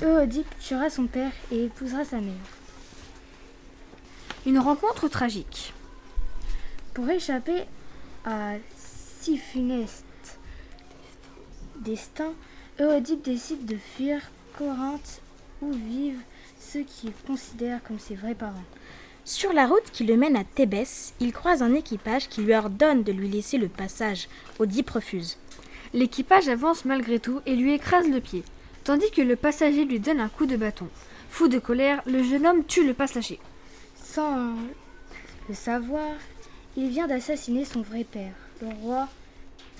Euodipe 0.02 0.58
tuera 0.60 0.90
son 0.90 1.06
père 1.06 1.32
et 1.50 1.64
épousera 1.64 2.04
sa 2.04 2.20
mère. 2.20 2.34
Une 4.44 4.58
rencontre 4.58 5.08
tragique. 5.08 5.72
Pour 6.92 7.08
échapper 7.08 7.64
à 8.26 8.52
si 8.76 9.38
funeste 9.38 10.04
destin, 11.80 12.32
Euodipe 12.78 13.22
décide 13.24 13.64
de 13.64 13.76
fuir 13.96 14.20
Corinthe 14.58 15.22
où 15.62 15.72
vivent 15.72 16.20
ceux 16.74 16.82
qu'il 16.82 17.12
considère 17.24 17.80
comme 17.84 18.00
ses 18.00 18.16
vrais 18.16 18.34
parents. 18.34 18.64
Sur 19.24 19.52
la 19.52 19.68
route 19.68 19.92
qui 19.92 20.02
le 20.02 20.16
mène 20.16 20.34
à 20.34 20.42
Thébès, 20.42 21.14
il 21.20 21.32
croise 21.32 21.62
un 21.62 21.72
équipage 21.72 22.28
qui 22.28 22.42
lui 22.42 22.52
ordonne 22.52 23.04
de 23.04 23.12
lui 23.12 23.28
laisser 23.28 23.58
le 23.58 23.68
passage. 23.68 24.28
Oedipe 24.58 24.90
refuse. 24.90 25.38
L'équipage 25.92 26.48
avance 26.48 26.84
malgré 26.84 27.20
tout 27.20 27.40
et 27.46 27.54
lui 27.54 27.72
écrase 27.74 28.08
le 28.08 28.20
pied, 28.20 28.42
tandis 28.82 29.08
que 29.12 29.22
le 29.22 29.36
passager 29.36 29.84
lui 29.84 30.00
donne 30.00 30.18
un 30.18 30.28
coup 30.28 30.46
de 30.46 30.56
bâton. 30.56 30.88
Fou 31.30 31.46
de 31.46 31.60
colère, 31.60 32.02
le 32.06 32.24
jeune 32.24 32.44
homme 32.44 32.64
tue 32.64 32.84
le 32.84 32.94
passager. 32.94 33.38
Sans 33.94 34.54
le 35.48 35.54
savoir, 35.54 36.10
il 36.76 36.88
vient 36.88 37.06
d'assassiner 37.06 37.64
son 37.64 37.82
vrai 37.82 38.02
père, 38.02 38.34
le 38.60 38.68
roi 38.82 39.08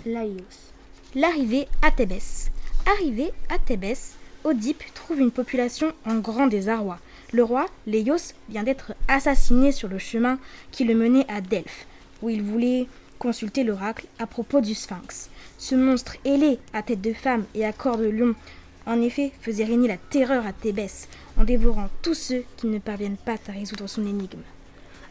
Laïos. 0.07 0.73
L'arrivée 1.17 1.67
à 1.83 1.91
Thébès. 1.91 2.53
Arrivé 2.87 3.33
à 3.49 3.59
Thébès, 3.59 4.15
Oedipe 4.45 4.85
trouve 4.93 5.21
une 5.21 5.31
population 5.31 5.93
en 6.05 6.17
grand 6.17 6.47
désarroi. 6.47 6.99
Le 7.33 7.43
roi, 7.43 7.67
Léios, 7.87 8.35
vient 8.51 8.63
d'être 8.63 8.93
assassiné 9.09 9.73
sur 9.73 9.89
le 9.89 9.99
chemin 9.99 10.39
qui 10.71 10.85
le 10.85 10.95
menait 10.95 11.25
à 11.29 11.41
Delphes, 11.41 11.87
où 12.21 12.29
il 12.29 12.43
voulait 12.43 12.87
consulter 13.19 13.65
l'oracle 13.65 14.07
à 14.19 14.27
propos 14.27 14.61
du 14.61 14.75
sphinx. 14.75 15.31
Ce 15.57 15.75
monstre 15.75 16.17
ailé, 16.27 16.59
à 16.75 16.83
tête 16.83 17.01
de 17.01 17.15
femme 17.15 17.45
et 17.55 17.65
à 17.65 17.73
corps 17.73 17.97
de 17.97 18.09
lion, 18.09 18.35
en 18.85 19.01
effet, 19.01 19.33
faisait 19.41 19.65
régner 19.65 19.89
la 19.89 19.97
terreur 19.97 20.47
à 20.47 20.53
Thébès, 20.53 21.09
en 21.39 21.45
dévorant 21.45 21.89
tous 22.03 22.15
ceux 22.15 22.45
qui 22.59 22.67
ne 22.67 22.79
parviennent 22.79 23.17
pas 23.17 23.37
à 23.49 23.53
résoudre 23.53 23.87
son 23.87 24.07
énigme. 24.07 24.43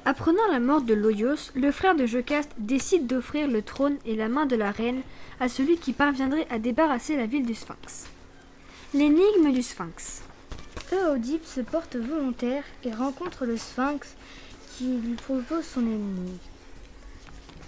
Apprenant 0.06 0.48
la 0.52 0.60
mort 0.60 0.82
de 0.82 0.94
Loios, 0.94 1.52
le 1.56 1.72
frère 1.72 1.96
de 1.96 2.06
Jocaste 2.06 2.52
décide 2.60 3.08
d'offrir 3.08 3.48
le 3.48 3.64
trône 3.64 3.98
et 4.06 4.16
la 4.16 4.28
main 4.28 4.46
de 4.46 4.56
la 4.56 4.70
reine 4.70 5.02
à 5.40 5.50
celui 5.50 5.78
qui 5.78 5.94
parviendrait 5.94 6.46
à 6.52 6.60
débarrasser 6.60 7.18
la 7.18 7.26
ville 7.26 7.46
du 7.48 7.56
sphinx. 7.56 8.13
L'énigme 8.96 9.52
du 9.52 9.64
sphinx. 9.64 10.22
Euodipe 10.92 11.48
se 11.48 11.62
porte 11.62 11.96
volontaire 11.96 12.64
et 12.84 12.94
rencontre 12.94 13.48
le 13.48 13.58
sphinx 13.58 14.16
qui 14.78 14.98
lui 14.98 15.16
propose 15.16 15.66
son 15.66 15.82
énigme. 15.82 16.38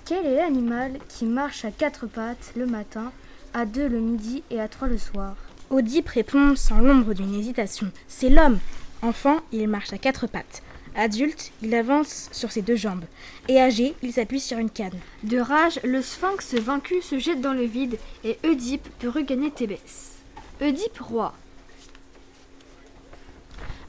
Quel 0.05 0.23
est 0.27 0.35
l'animal 0.35 0.99
qui 1.09 1.25
marche 1.25 1.65
à 1.65 1.71
quatre 1.71 2.05
pattes 2.05 2.53
le 2.55 2.67
matin, 2.67 3.11
à 3.55 3.65
deux 3.65 3.87
le 3.87 4.01
midi 4.01 4.43
et 4.51 4.61
à 4.61 4.67
trois 4.67 4.87
le 4.87 4.99
soir? 4.99 5.35
Oedipe 5.71 6.09
répond 6.09 6.55
sans 6.55 6.77
l'ombre 6.77 7.15
d'une 7.15 7.33
hésitation. 7.33 7.91
C'est 8.07 8.29
l'homme. 8.29 8.59
Enfant, 9.01 9.39
il 9.51 9.67
marche 9.67 9.93
à 9.93 9.97
quatre 9.97 10.27
pattes. 10.27 10.61
Adulte, 10.95 11.51
il 11.63 11.73
avance 11.73 12.29
sur 12.33 12.51
ses 12.51 12.61
deux 12.61 12.75
jambes. 12.75 13.05
Et 13.47 13.59
âgé, 13.59 13.95
il 14.03 14.13
s'appuie 14.13 14.39
sur 14.39 14.59
une 14.59 14.69
canne. 14.69 14.99
De 15.23 15.39
rage, 15.39 15.79
le 15.83 16.03
sphinx 16.03 16.53
vaincu 16.53 17.01
se 17.01 17.17
jette 17.17 17.41
dans 17.41 17.53
le 17.53 17.65
vide 17.65 17.97
et 18.23 18.37
Oedipe 18.43 18.87
peut 18.99 19.09
regagner 19.09 19.49
Thébès. 19.49 20.14
Oedipe 20.61 20.99
roi. 20.99 21.33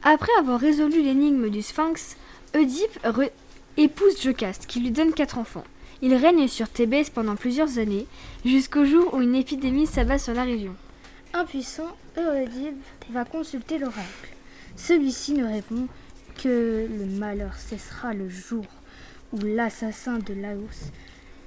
Après 0.02 0.32
avoir 0.38 0.58
résolu 0.58 1.02
l'énigme 1.02 1.48
du 1.48 1.62
sphinx, 1.62 2.16
Oedipe 2.54 2.98
épouse 3.76 4.20
Jocaste 4.20 4.66
qui 4.66 4.80
lui 4.80 4.90
donne 4.90 5.12
quatre 5.12 5.38
enfants. 5.38 5.64
Il 6.02 6.14
règne 6.14 6.48
sur 6.48 6.68
Thébès 6.68 7.08
pendant 7.10 7.36
plusieurs 7.36 7.78
années, 7.78 8.06
jusqu'au 8.44 8.84
jour 8.84 9.14
où 9.14 9.22
une 9.22 9.34
épidémie 9.34 9.86
s'abat 9.86 10.18
sur 10.18 10.34
la 10.34 10.44
région. 10.44 10.74
Impuissant, 11.32 11.96
Euodipe 12.18 12.82
va 13.10 13.24
consulter 13.24 13.78
l'oracle. 13.78 14.34
Celui-ci 14.76 15.34
ne 15.34 15.46
répond 15.46 15.86
que 16.42 16.86
le 16.90 17.06
malheur 17.18 17.54
cessera 17.54 18.12
le 18.12 18.28
jour 18.28 18.64
où 19.32 19.38
l'assassin 19.40 20.18
de 20.18 20.34
Laos 20.34 20.90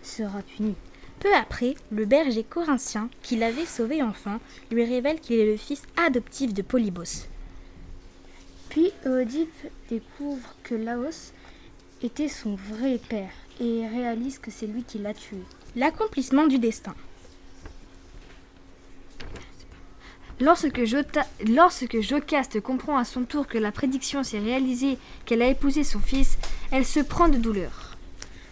sera 0.02 0.42
puni. 0.42 0.76
Peu 1.20 1.34
après, 1.36 1.76
le 1.92 2.06
berger 2.06 2.44
corinthien, 2.44 3.10
qui 3.22 3.36
l'avait 3.36 3.66
sauvé 3.66 4.02
enfant, 4.02 4.40
lui 4.72 4.86
révèle 4.86 5.20
qu'il 5.20 5.38
est 5.38 5.52
le 5.52 5.58
fils 5.58 5.82
adoptif 5.98 6.54
de 6.54 6.62
Polybos. 6.62 7.28
Puis 8.70 8.92
Euodipe 9.06 9.68
découvre 9.90 10.56
que 10.64 10.76
Laos 10.76 11.34
était 12.02 12.30
son 12.30 12.56
vrai 12.56 13.00
père 13.10 13.32
et 13.60 13.86
réalise 13.88 14.40
que 14.40 14.52
c'est 14.52 14.68
lui 14.68 14.84
qui 14.84 15.00
l'a 15.00 15.14
tué. 15.14 15.40
L'accomplissement 15.76 16.48
du 16.48 16.58
destin. 16.58 16.96
Lorsque, 20.40 20.86
Jota- 20.86 21.28
lorsque 21.46 22.00
Jocaste 22.00 22.62
comprend 22.62 22.98
à 22.98 23.04
son 23.04 23.26
tour 23.26 23.46
que 23.46 23.58
la 23.58 23.74
prédiction 23.74 24.24
s'est 24.24 24.40
réalisée, 24.40 24.98
qu'elle 25.26 25.42
a 25.42 25.50
épousé 25.50 25.84
son 25.84 26.00
fils, 26.00 26.38
elle 26.72 26.86
se 26.86 27.02
prend 27.02 27.28
de 27.28 27.38
douleur. 27.38 27.89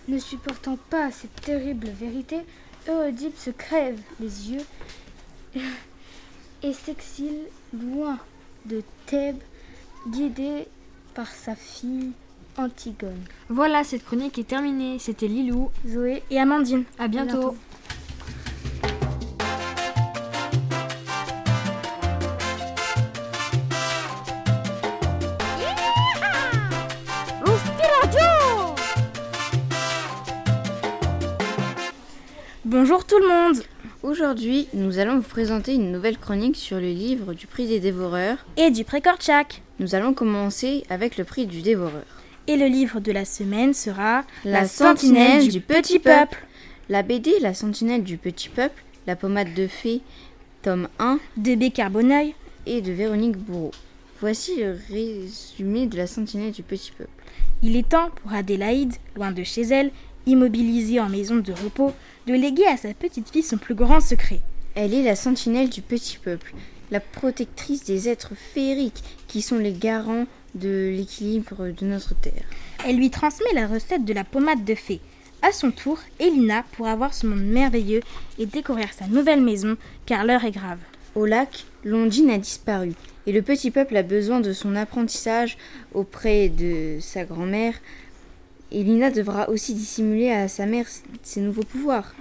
Ne 0.08 0.20
supportant 0.20 0.78
pas 0.90 1.12
cette 1.12 1.42
terrible 1.42 1.88
vérité, 1.88 2.38
Euodipe 2.88 3.38
se 3.38 3.50
crève 3.50 4.00
les 4.22 4.52
yeux 4.52 5.62
et 6.64 6.74
s'exile 6.74 7.42
loin 7.74 8.18
de 8.66 8.84
Thèbes, 9.06 9.42
guidé 10.08 10.68
par 11.14 11.28
sa 11.28 11.56
fille 11.56 12.12
Antigone. 12.58 13.24
Voilà, 13.50 13.84
cette 13.84 14.04
chronique 14.04 14.40
est 14.40 14.48
terminée. 14.48 14.98
C'était 15.00 15.28
Lilou, 15.28 15.70
Zoé 15.88 16.24
et 16.32 16.40
Amandine. 16.40 16.86
À 16.98 17.08
bientôt. 17.08 17.38
bientôt. 17.38 17.58
Bonjour 32.70 33.06
tout 33.06 33.18
le 33.18 33.30
monde 33.30 33.64
Aujourd'hui, 34.04 34.68
nous 34.74 35.00
allons 35.00 35.20
vous 35.20 35.30
présenter 35.30 35.76
une 35.76 35.90
nouvelle 35.90 36.18
chronique 36.18 36.58
sur 36.58 36.82
le 36.82 36.90
livre 36.90 37.34
du 37.34 37.48
prix 37.48 37.66
des 37.66 37.80
dévoreurs. 37.80 38.46
Et 38.58 38.72
du 38.72 38.84
Précorchac. 38.84 39.62
Nous 39.80 39.96
allons 39.96 40.14
commencer 40.14 40.84
avec 40.90 41.18
le 41.18 41.24
prix 41.24 41.48
du 41.48 41.62
dévoreur. 41.62 42.04
Et 42.46 42.58
le 42.58 42.66
livre 42.66 43.00
de 43.00 43.14
la 43.14 43.24
semaine 43.24 43.74
sera 43.74 44.26
La 44.44 44.68
sentinelle 44.68 45.48
du 45.48 45.62
petit 45.62 45.98
peuple. 45.98 46.46
La 46.90 47.04
BD 47.04 47.40
La 47.40 47.54
sentinelle 47.54 48.04
du 48.04 48.18
petit 48.18 48.50
peuple, 48.50 48.84
La 49.08 49.16
pommade 49.16 49.54
de 49.54 49.68
fée, 49.68 50.02
tome 50.62 50.90
1, 51.00 51.20
de 51.38 51.56
B. 51.56 51.72
Carboneuil 51.72 52.36
et 52.66 52.82
de 52.82 52.92
Véronique 52.92 53.38
Bourreau. 53.38 53.72
Voici 54.20 54.58
le 54.60 54.78
résumé 54.90 55.88
de 55.88 55.96
La 55.96 56.06
sentinelle 56.06 56.52
du 56.52 56.64
petit 56.64 56.92
peuple. 56.92 57.12
Il 57.64 57.78
est 57.78 57.88
temps 57.88 58.10
pour 58.22 58.34
Adélaïde, 58.34 58.96
loin 59.16 59.32
de 59.32 59.44
chez 59.44 59.62
elle, 59.62 59.92
immobilisée 60.26 61.00
en 61.00 61.08
maison 61.08 61.38
de 61.38 61.54
repos, 61.54 61.94
de 62.28 62.34
léguer 62.34 62.66
à 62.66 62.76
sa 62.76 62.94
petite 62.94 63.30
fille 63.30 63.42
son 63.42 63.58
plus 63.58 63.74
grand 63.74 64.02
secret. 64.02 64.42
Elle 64.76 64.94
est 64.94 65.02
la 65.02 65.16
sentinelle 65.16 65.70
du 65.70 65.82
petit 65.82 66.18
peuple, 66.18 66.54
la 66.92 67.00
protectrice 67.00 67.86
des 67.86 68.10
êtres 68.10 68.34
féeriques 68.36 69.02
qui 69.30 69.42
sont 69.42 69.58
les 69.58 69.72
garants 69.72 70.26
de 70.54 70.94
l'équilibre 70.94 71.70
de 71.70 71.86
notre 71.86 72.16
terre. 72.16 72.44
Elle 72.86 72.98
lui 72.98 73.10
transmet 73.10 73.54
la 73.54 73.66
recette 73.66 74.04
de 74.04 74.14
la 74.14 74.26
pommade 74.26 74.66
de 74.66 74.76
fée. 74.76 75.00
À 75.42 75.54
son 75.54 75.72
tour, 75.72 76.00
Elina 76.20 76.66
pourra 76.74 76.98
voir 76.98 77.14
ce 77.14 77.28
monde 77.28 77.46
merveilleux 77.46 78.02
et 78.38 78.46
découvrir 78.46 78.92
sa 78.92 79.08
nouvelle 79.08 79.42
maison, 79.42 79.78
car 80.06 80.26
l'heure 80.26 80.44
est 80.44 80.52
grave. 80.52 80.80
Au 81.16 81.26
lac, 81.26 81.64
Londine 81.86 82.30
a 82.32 82.38
disparu, 82.38 82.92
et 83.26 83.32
le 83.32 83.42
petit 83.42 83.72
peuple 83.72 83.96
a 83.96 84.04
besoin 84.04 84.42
de 84.42 84.52
son 84.52 84.76
apprentissage 84.76 85.58
auprès 85.94 86.50
de 86.50 86.98
sa 87.00 87.24
grand-mère. 87.24 87.76
Elina 88.72 89.12
devra 89.12 89.50
aussi 89.50 89.74
dissimuler 89.74 90.32
à 90.32 90.48
sa 90.48 90.66
mère 90.66 90.86
ses 91.24 91.42
nouveaux 91.42 91.64
pouvoirs. 91.64 92.14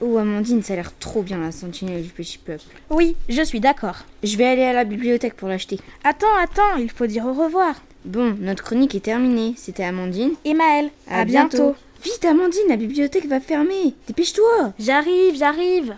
Oh 0.00 0.18
Amandine, 0.18 0.62
ça 0.62 0.72
a 0.72 0.76
l'air 0.76 0.92
trop 0.98 1.22
bien 1.22 1.38
la 1.38 1.52
sentinelle 1.52 2.02
du 2.02 2.08
petit 2.08 2.38
peuple. 2.38 2.64
Oui, 2.90 3.16
je 3.28 3.42
suis 3.42 3.60
d'accord. 3.60 3.98
Je 4.22 4.36
vais 4.36 4.46
aller 4.46 4.62
à 4.64 4.72
la 4.72 4.84
bibliothèque 4.84 5.34
pour 5.34 5.48
l'acheter. 5.48 5.78
Attends, 6.02 6.34
attends, 6.42 6.76
il 6.78 6.90
faut 6.90 7.06
dire 7.06 7.26
au 7.26 7.32
revoir. 7.32 7.76
Bon, 8.04 8.36
notre 8.40 8.64
chronique 8.64 8.96
est 8.96 9.00
terminée. 9.00 9.54
C'était 9.56 9.84
Amandine. 9.84 10.32
Et 10.44 10.54
Maëlle. 10.54 10.90
À, 11.08 11.24
bientôt. 11.24 11.76
Vite 12.02 12.24
Amandine, 12.24 12.62
la 12.68 12.76
bibliothèque 12.76 13.26
va 13.26 13.38
fermer. 13.38 13.94
Dépêche-toi. 14.08 14.72
J'arrive, 14.80 15.36
j'arrive. 15.36 15.94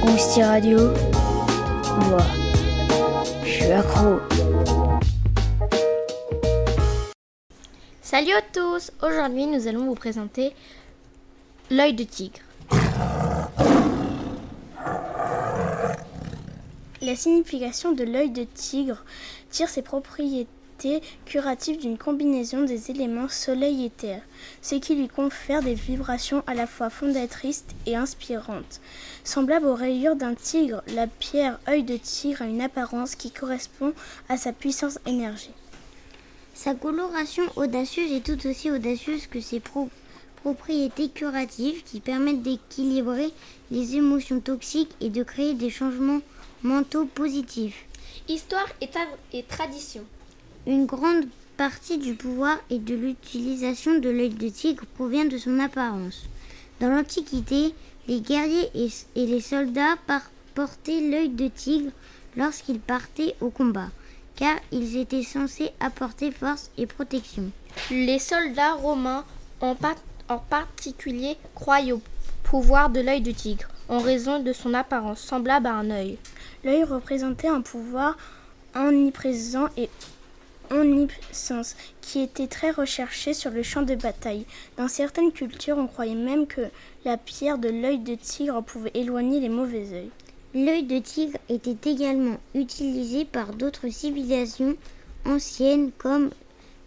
Rousti 0.00 0.42
Radio. 0.42 0.78
Moi, 2.08 2.22
je 2.36 2.47
suis 3.68 3.74
accro. 3.74 4.20
Salut 8.00 8.32
à 8.32 8.40
tous 8.40 8.90
Aujourd'hui 9.02 9.46
nous 9.46 9.66
allons 9.68 9.84
vous 9.84 9.94
présenter 9.94 10.54
l'œil 11.70 11.92
de 11.92 12.04
tigre. 12.04 12.38
La 17.02 17.14
signification 17.14 17.92
de 17.92 18.04
l'œil 18.04 18.30
de 18.30 18.44
tigre 18.44 19.04
tire 19.50 19.68
ses 19.68 19.82
propriétés 19.82 20.48
curatives 21.24 21.78
d'une 21.78 21.98
combinaison 21.98 22.62
des 22.62 22.90
éléments 22.90 23.28
soleil 23.28 23.84
et 23.84 23.90
terre, 23.90 24.22
ce 24.62 24.76
qui 24.76 24.94
lui 24.94 25.08
confère 25.08 25.62
des 25.62 25.74
vibrations 25.74 26.42
à 26.46 26.54
la 26.54 26.66
fois 26.66 26.90
fondatrices 26.90 27.64
et 27.86 27.96
inspirantes. 27.96 28.80
Semblable 29.24 29.66
aux 29.66 29.74
rayures 29.74 30.16
d'un 30.16 30.34
tigre, 30.34 30.82
la 30.94 31.06
pierre 31.06 31.58
œil 31.68 31.82
de 31.82 31.96
tigre 31.96 32.42
a 32.42 32.46
une 32.46 32.62
apparence 32.62 33.14
qui 33.14 33.30
correspond 33.30 33.92
à 34.28 34.36
sa 34.36 34.52
puissance 34.52 34.98
énergie. 35.06 35.50
Sa 36.54 36.74
coloration 36.74 37.44
audacieuse 37.56 38.12
est 38.12 38.24
tout 38.24 38.46
aussi 38.48 38.70
audacieuse 38.70 39.26
que 39.26 39.40
ses 39.40 39.60
pro- 39.60 39.90
propriétés 40.36 41.08
curatives 41.08 41.82
qui 41.84 42.00
permettent 42.00 42.42
d'équilibrer 42.42 43.30
les 43.70 43.96
émotions 43.96 44.40
toxiques 44.40 44.94
et 45.00 45.10
de 45.10 45.22
créer 45.22 45.54
des 45.54 45.70
changements 45.70 46.20
mentaux 46.62 47.04
positifs. 47.06 47.84
Histoire 48.28 48.66
et, 48.80 48.88
et 49.32 49.42
tradition. 49.42 50.04
Une 50.66 50.86
grande 50.86 51.24
partie 51.56 51.98
du 51.98 52.14
pouvoir 52.14 52.58
et 52.70 52.78
de 52.78 52.94
l'utilisation 52.94 53.98
de 53.98 54.08
l'œil 54.10 54.30
de 54.30 54.48
tigre 54.48 54.84
provient 54.94 55.24
de 55.24 55.38
son 55.38 55.58
apparence. 55.58 56.24
Dans 56.80 56.88
l'Antiquité, 56.90 57.74
les 58.06 58.20
guerriers 58.20 58.70
et, 58.74 58.88
et 59.16 59.26
les 59.26 59.40
soldats 59.40 59.96
portaient 60.54 61.00
l'œil 61.00 61.30
de 61.30 61.48
tigre 61.48 61.90
lorsqu'ils 62.36 62.80
partaient 62.80 63.34
au 63.40 63.50
combat, 63.50 63.88
car 64.36 64.56
ils 64.70 64.96
étaient 64.96 65.22
censés 65.24 65.70
apporter 65.80 66.30
force 66.30 66.70
et 66.78 66.86
protection. 66.86 67.50
Les 67.90 68.18
soldats 68.18 68.74
romains 68.74 69.24
en, 69.60 69.74
par- 69.74 69.96
en 70.28 70.38
particulier 70.38 71.36
croyaient 71.54 71.92
au 71.92 72.02
pouvoir 72.44 72.90
de 72.90 73.00
l'œil 73.00 73.20
de 73.20 73.32
tigre 73.32 73.66
en 73.88 73.98
raison 73.98 74.38
de 74.42 74.52
son 74.52 74.74
apparence 74.74 75.20
semblable 75.20 75.66
à 75.66 75.74
un 75.74 75.90
œil. 75.90 76.18
L'œil 76.62 76.84
représentait 76.84 77.48
un 77.48 77.62
pouvoir 77.62 78.16
omniprésent 78.76 79.68
et 79.76 79.88
omniscience 80.70 81.76
qui 82.00 82.20
était 82.20 82.46
très 82.46 82.70
recherché 82.70 83.34
sur 83.34 83.50
le 83.50 83.62
champ 83.62 83.82
de 83.82 83.94
bataille. 83.94 84.44
Dans 84.76 84.88
certaines 84.88 85.32
cultures, 85.32 85.78
on 85.78 85.86
croyait 85.86 86.14
même 86.14 86.46
que 86.46 86.62
la 87.04 87.16
pierre 87.16 87.58
de 87.58 87.68
l'œil 87.68 87.98
de 87.98 88.14
tigre 88.14 88.62
pouvait 88.62 88.92
éloigner 88.94 89.40
les 89.40 89.48
mauvais 89.48 89.92
œils. 89.92 90.10
L'œil 90.54 90.84
de 90.84 90.98
tigre 90.98 91.38
était 91.48 91.90
également 91.90 92.38
utilisé 92.54 93.24
par 93.24 93.52
d'autres 93.52 93.88
civilisations 93.88 94.76
anciennes 95.26 95.90
comme 95.98 96.30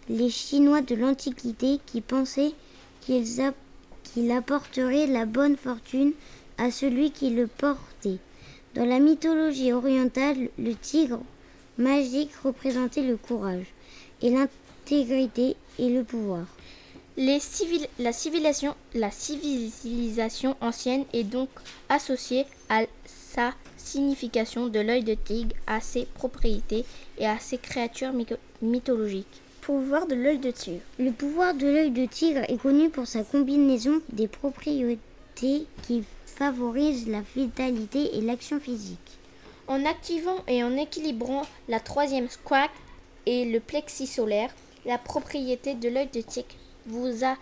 les 0.08 0.30
Chinois 0.30 0.82
de 0.82 0.94
l'Antiquité 0.96 1.78
qui 1.86 2.00
pensaient 2.00 2.52
qu'il 3.00 4.32
apporterait 4.32 5.06
la 5.06 5.26
bonne 5.26 5.56
fortune 5.56 6.12
à 6.58 6.70
celui 6.70 7.12
qui 7.12 7.30
le 7.30 7.46
portait. 7.46 8.18
Dans 8.74 8.84
la 8.84 8.98
mythologie 8.98 9.72
orientale, 9.72 10.48
le 10.58 10.74
tigre 10.74 11.20
magique 11.78 12.34
représentait 12.42 13.02
le 13.02 13.16
courage 13.16 13.66
et 14.20 14.30
l'intégrité 14.30 15.56
et 15.78 15.88
le 15.90 16.04
pouvoir. 16.04 16.46
Les 17.16 17.40
civil- 17.40 17.88
la, 17.98 18.12
civilisation, 18.12 18.74
la 18.94 19.10
civilisation 19.10 20.56
ancienne 20.60 21.04
est 21.12 21.24
donc 21.24 21.50
associée 21.88 22.46
à 22.68 22.84
sa 23.06 23.52
signification 23.76 24.68
de 24.68 24.80
l'œil 24.80 25.04
de 25.04 25.14
tigre, 25.14 25.54
à 25.66 25.80
ses 25.80 26.06
propriétés 26.06 26.84
et 27.18 27.26
à 27.26 27.38
ses 27.38 27.58
créatures 27.58 28.12
mythologiques. 28.62 29.26
Pouvoir 29.60 30.06
de 30.06 30.14
l'œil 30.14 30.38
de 30.38 30.50
tigre. 30.50 30.80
Le 30.98 31.10
pouvoir 31.12 31.54
de 31.54 31.66
l'œil 31.66 31.90
de 31.90 32.06
tigre 32.06 32.42
est 32.48 32.56
connu 32.60 32.88
pour 32.90 33.06
sa 33.06 33.22
combinaison 33.24 34.00
des 34.12 34.26
propriétés 34.28 34.98
qui 35.86 36.04
favorisent 36.26 37.08
la 37.08 37.22
vitalité 37.36 38.16
et 38.16 38.20
l'action 38.20 38.58
physique. 38.58 38.98
En 39.68 39.84
activant 39.84 40.38
et 40.48 40.64
en 40.64 40.76
équilibrant 40.76 41.42
la 41.68 41.80
troisième 41.80 42.28
squat 42.28 42.70
et 43.26 43.44
le 43.44 43.60
plexus 43.60 44.06
solaire, 44.06 44.50
la 44.84 44.98
propriété 44.98 45.74
de 45.74 45.88
l'œil 45.88 46.08
de 46.12 46.20
tigre 46.20 46.48
vous, 46.86 47.24
a, 47.24 47.36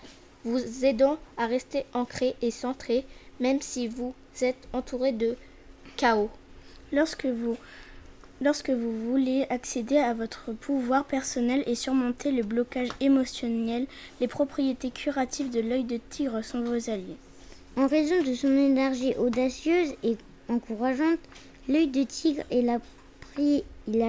vous 0.44 0.84
aidant 0.84 1.18
à 1.36 1.46
rester 1.46 1.84
ancré 1.94 2.36
et 2.42 2.50
centré 2.50 3.04
même 3.40 3.62
si 3.62 3.88
vous 3.88 4.14
êtes 4.42 4.68
entouré 4.72 5.12
de 5.12 5.36
chaos. 5.96 6.30
Lorsque 6.92 7.26
vous, 7.26 7.56
lorsque 8.40 8.70
vous 8.70 9.10
voulez 9.10 9.46
accéder 9.48 9.96
à 9.96 10.14
votre 10.14 10.52
pouvoir 10.52 11.04
personnel 11.04 11.64
et 11.66 11.74
surmonter 11.74 12.30
le 12.32 12.42
blocage 12.42 12.90
émotionnel, 13.00 13.86
les 14.20 14.28
propriétés 14.28 14.90
curatives 14.90 15.50
de 15.50 15.60
l'œil 15.60 15.84
de 15.84 15.98
tigre 16.10 16.42
sont 16.44 16.60
vos 16.60 16.90
alliés. 16.90 17.16
En 17.76 17.86
raison 17.86 18.22
de 18.22 18.34
son 18.34 18.56
énergie 18.56 19.14
audacieuse 19.16 19.94
et 20.02 20.16
encourageante, 20.48 21.20
l'œil 21.68 21.88
de 21.88 22.02
tigre 22.02 22.42
est 22.50 22.62
la, 22.62 22.80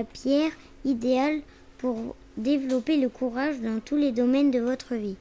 pierre 0.03 0.51
idéale 0.85 1.41
pour 1.77 2.15
développer 2.37 2.97
le 2.97 3.09
courage 3.09 3.59
dans 3.59 3.79
tous 3.79 3.95
les 3.95 4.11
domaines 4.11 4.51
de 4.51 4.59
votre 4.59 4.95
vie. 4.95 5.15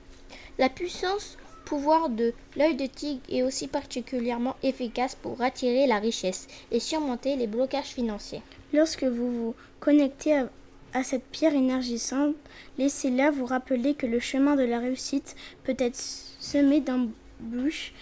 La 0.58 0.68
puissance 0.68 1.36
pouvoir 1.64 2.08
de 2.08 2.32
l'œil 2.56 2.74
de 2.74 2.86
tigre 2.86 3.20
est 3.28 3.42
aussi 3.42 3.68
particulièrement 3.68 4.56
efficace 4.62 5.14
pour 5.14 5.40
attirer 5.40 5.86
la 5.86 5.98
richesse 5.98 6.48
et 6.70 6.80
surmonter 6.80 7.36
les 7.36 7.46
blocages 7.46 7.86
financiers. 7.86 8.42
Lorsque 8.72 9.04
vous 9.04 9.32
vous 9.32 9.54
connectez 9.78 10.34
à, 10.34 10.48
à 10.94 11.04
cette 11.04 11.24
pierre 11.24 11.54
énergisante, 11.54 12.34
laissez-la 12.78 13.30
vous 13.30 13.46
rappeler 13.46 13.94
que 13.94 14.06
le 14.06 14.18
chemin 14.18 14.56
de 14.56 14.64
la 14.64 14.78
réussite 14.80 15.36
peut 15.64 15.76
être 15.78 15.96
semé 15.96 16.80
d'embûches, 16.80 17.92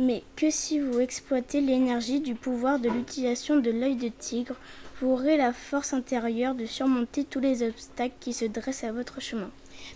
mais 0.00 0.22
que 0.34 0.50
si 0.50 0.80
vous 0.80 0.98
exploitez 0.98 1.60
l'énergie 1.60 2.20
du 2.20 2.34
pouvoir 2.34 2.78
de 2.78 2.88
l'utilisation 2.88 3.56
de 3.56 3.70
l'œil 3.70 3.96
de 3.96 4.08
tigre, 4.08 4.56
vous 5.00 5.10
aurez 5.10 5.36
la 5.36 5.52
force 5.52 5.92
intérieure 5.92 6.54
de 6.54 6.66
surmonter 6.66 7.24
tous 7.24 7.40
les 7.40 7.62
obstacles 7.62 8.14
qui 8.18 8.32
se 8.32 8.46
dressent 8.46 8.84
à 8.84 8.92
votre 8.92 9.20
chemin. 9.20 9.50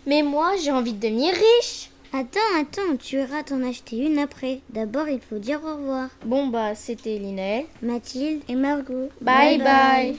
Mais 0.07 0.23
moi, 0.23 0.53
j'ai 0.62 0.71
envie 0.71 0.93
de 0.93 1.01
devenir 1.01 1.35
riche 1.35 1.90
Attends, 2.12 2.38
attends, 2.57 2.97
tu 2.97 3.17
iras 3.17 3.43
t'en 3.43 3.61
acheter 3.64 3.97
une 3.97 4.21
après. 4.21 4.61
D'abord, 4.71 5.09
il 5.09 5.21
faut 5.21 5.38
dire 5.38 5.61
au 5.64 5.77
revoir. 5.77 6.11
Bon 6.25 6.47
bah, 6.47 6.77
c'était 6.77 7.19
Linaël, 7.19 7.64
Mathilde 7.83 8.40
et 8.47 8.55
Margot. 8.55 9.09
Bye 9.21 9.59
bye. 9.59 10.17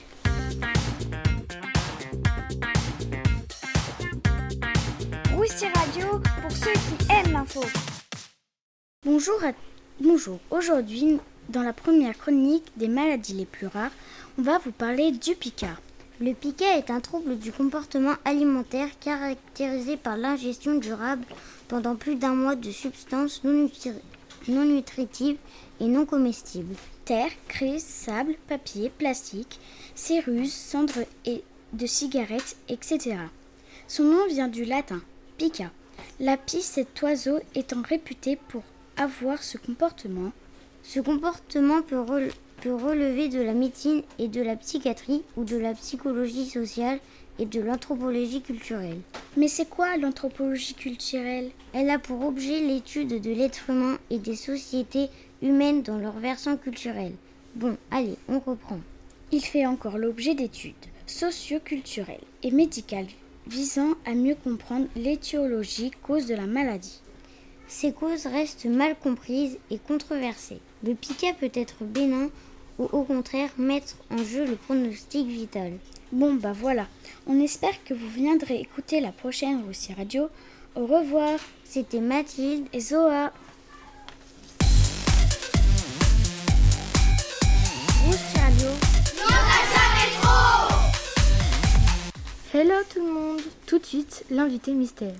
Rousti 5.34 5.64
Radio 5.68 6.20
pour 6.42 6.52
ceux 6.52 6.72
qui 6.74 7.12
aiment 7.12 7.32
l'info. 7.32 7.62
Bonjour 9.06 9.42
à... 9.42 9.52
Bonjour. 9.98 10.38
Aujourd'hui, 10.50 11.18
dans 11.48 11.62
la 11.62 11.72
première 11.72 12.18
chronique 12.18 12.70
des 12.76 12.86
maladies 12.88 13.32
les 13.32 13.46
plus 13.46 13.66
rares, 13.66 13.92
on 14.38 14.42
va 14.42 14.58
vous 14.58 14.70
parler 14.70 15.10
du 15.10 15.34
picard. 15.34 15.80
Le 16.20 16.34
piquet 16.34 16.78
est 16.78 16.90
un 16.90 17.00
trouble 17.00 17.38
du 17.38 17.50
comportement 17.50 18.12
alimentaire 18.26 18.90
caractérisé 19.00 19.96
par 19.96 20.18
l'ingestion 20.18 20.74
durable 20.74 21.24
pendant 21.68 21.96
plus 21.96 22.16
d'un 22.16 22.34
mois 22.34 22.56
de 22.56 22.70
substances 22.70 23.42
non, 23.42 23.52
nutri- 23.66 23.94
non 24.48 24.66
nutritives 24.66 25.38
et 25.80 25.86
non 25.86 26.04
comestibles. 26.04 26.76
Terre, 27.06 27.32
crise, 27.48 27.82
sable, 27.84 28.34
papier, 28.48 28.90
plastique, 28.90 29.58
céruse, 29.94 30.52
cendres 30.52 31.06
et 31.24 31.42
de 31.72 31.86
cigarettes, 31.86 32.56
etc. 32.68 33.16
Son 33.88 34.04
nom 34.04 34.26
vient 34.28 34.48
du 34.48 34.66
latin 34.66 35.00
pica. 35.38 35.70
L'apis, 36.20 36.60
cet 36.60 37.00
oiseau 37.00 37.38
étant 37.54 37.80
réputé 37.80 38.36
pour 38.48 38.62
avoir 38.96 39.42
ce 39.42 39.58
comportement. 39.58 40.32
Ce 40.82 41.00
comportement 41.00 41.82
peut, 41.82 42.00
rele- 42.00 42.32
peut 42.62 42.74
relever 42.74 43.28
de 43.28 43.40
la 43.40 43.54
médecine 43.54 44.02
et 44.18 44.28
de 44.28 44.40
la 44.40 44.56
psychiatrie 44.56 45.22
ou 45.36 45.44
de 45.44 45.56
la 45.56 45.74
psychologie 45.74 46.48
sociale 46.48 46.98
et 47.38 47.44
de 47.46 47.60
l'anthropologie 47.60 48.40
culturelle. 48.40 48.98
Mais 49.36 49.48
c'est 49.48 49.68
quoi 49.68 49.96
l'anthropologie 49.98 50.74
culturelle? 50.74 51.50
Elle 51.74 51.90
a 51.90 51.98
pour 51.98 52.24
objet 52.24 52.60
l'étude 52.60 53.20
de 53.20 53.30
l'être 53.30 53.68
humain 53.68 53.98
et 54.10 54.18
des 54.18 54.36
sociétés 54.36 55.08
humaines 55.42 55.82
dans 55.82 55.98
leur 55.98 56.18
versant 56.18 56.56
culturel. 56.56 57.12
Bon, 57.54 57.76
allez, 57.90 58.16
on 58.28 58.38
reprend. 58.38 58.80
Il 59.32 59.42
fait 59.42 59.66
encore 59.66 59.98
l'objet 59.98 60.34
d'études 60.34 60.74
socioculturelles 61.06 62.20
et 62.42 62.50
médicales 62.50 63.06
visant 63.46 63.94
à 64.06 64.14
mieux 64.14 64.34
comprendre 64.34 64.86
l'étiologie 64.96 65.90
cause 66.02 66.26
de 66.26 66.34
la 66.34 66.46
maladie. 66.46 67.00
Ces 67.68 67.92
causes 67.92 68.26
restent 68.26 68.66
mal 68.66 68.94
comprises 68.96 69.58
et 69.70 69.78
controversées. 69.78 70.60
Le 70.84 70.94
piquet 70.94 71.34
peut 71.38 71.50
être 71.52 71.82
bénin 71.82 72.28
ou 72.78 72.84
au 72.84 73.02
contraire 73.02 73.50
mettre 73.58 73.96
en 74.10 74.18
jeu 74.18 74.46
le 74.46 74.56
pronostic 74.56 75.26
vital. 75.26 75.72
Bon 76.12 76.34
bah 76.34 76.52
voilà, 76.52 76.86
on 77.26 77.40
espère 77.40 77.82
que 77.84 77.94
vous 77.94 78.08
viendrez 78.08 78.60
écouter 78.60 79.00
la 79.00 79.10
prochaine 79.10 79.64
Russie 79.66 79.94
Radio. 79.94 80.28
Au 80.76 80.86
revoir, 80.86 81.40
c'était 81.64 82.00
Mathilde 82.00 82.66
et 82.72 82.80
Zoa. 82.80 83.32
Rousti 88.04 88.38
Radio. 88.38 88.68
Hello 92.54 92.74
tout 92.88 93.04
le 93.04 93.12
monde 93.12 93.40
Tout 93.66 93.78
de 93.78 93.84
suite, 93.84 94.24
l'invité 94.30 94.72
mystère. 94.72 95.14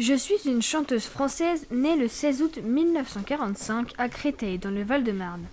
Je 0.00 0.14
suis 0.14 0.40
une 0.46 0.62
chanteuse 0.62 1.04
française 1.04 1.66
née 1.70 1.94
le 1.94 2.08
16 2.08 2.40
août 2.40 2.58
1945 2.64 3.92
à 3.98 4.08
Créteil, 4.08 4.56
dans 4.56 4.70
le 4.70 4.82
Val-de-Marne. 4.82 5.44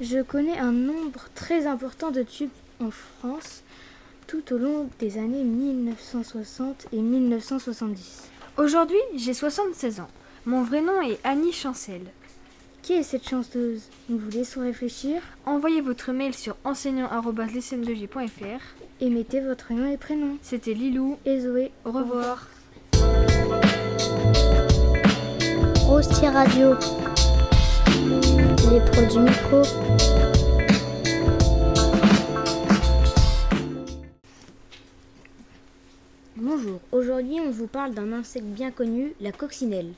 Je 0.00 0.22
connais 0.22 0.56
un 0.56 0.72
nombre 0.72 1.26
très 1.34 1.66
important 1.66 2.10
de 2.10 2.22
tubes 2.22 2.48
en 2.80 2.90
France 2.90 3.62
tout 4.26 4.54
au 4.54 4.56
long 4.56 4.88
des 4.98 5.18
années 5.18 5.44
1960 5.44 6.86
et 6.94 7.02
1970. 7.02 8.30
Aujourd'hui, 8.56 8.96
j'ai 9.14 9.34
76 9.34 10.00
ans. 10.00 10.08
Mon 10.46 10.62
vrai 10.62 10.80
nom 10.80 11.02
est 11.02 11.20
Annie 11.22 11.52
Chancel. 11.52 12.00
Qui 12.80 12.94
est 12.94 13.02
cette 13.02 13.28
chanteuse? 13.28 13.82
Nous 14.08 14.16
vous 14.16 14.30
laissons 14.30 14.62
réfléchir? 14.62 15.20
Envoyez 15.44 15.82
votre 15.82 16.12
mail 16.12 16.32
sur 16.32 16.56
enseignant.lescm2j.fr 16.64 18.62
et 19.02 19.10
mettez 19.10 19.40
votre 19.40 19.74
nom 19.74 19.92
et 19.92 19.98
prénom. 19.98 20.38
C'était 20.40 20.72
Lilou 20.72 21.18
et 21.26 21.40
Zoé. 21.40 21.72
Au 21.84 21.92
revoir. 21.92 22.48
Radio. 25.94 26.74
Les 28.70 29.18
micro. 29.20 29.62
Bonjour, 36.36 36.80
aujourd'hui 36.92 37.40
on 37.46 37.50
vous 37.50 37.66
parle 37.66 37.92
d'un 37.92 38.10
insecte 38.14 38.46
bien 38.46 38.70
connu, 38.70 39.12
la 39.20 39.32
coccinelle. 39.32 39.92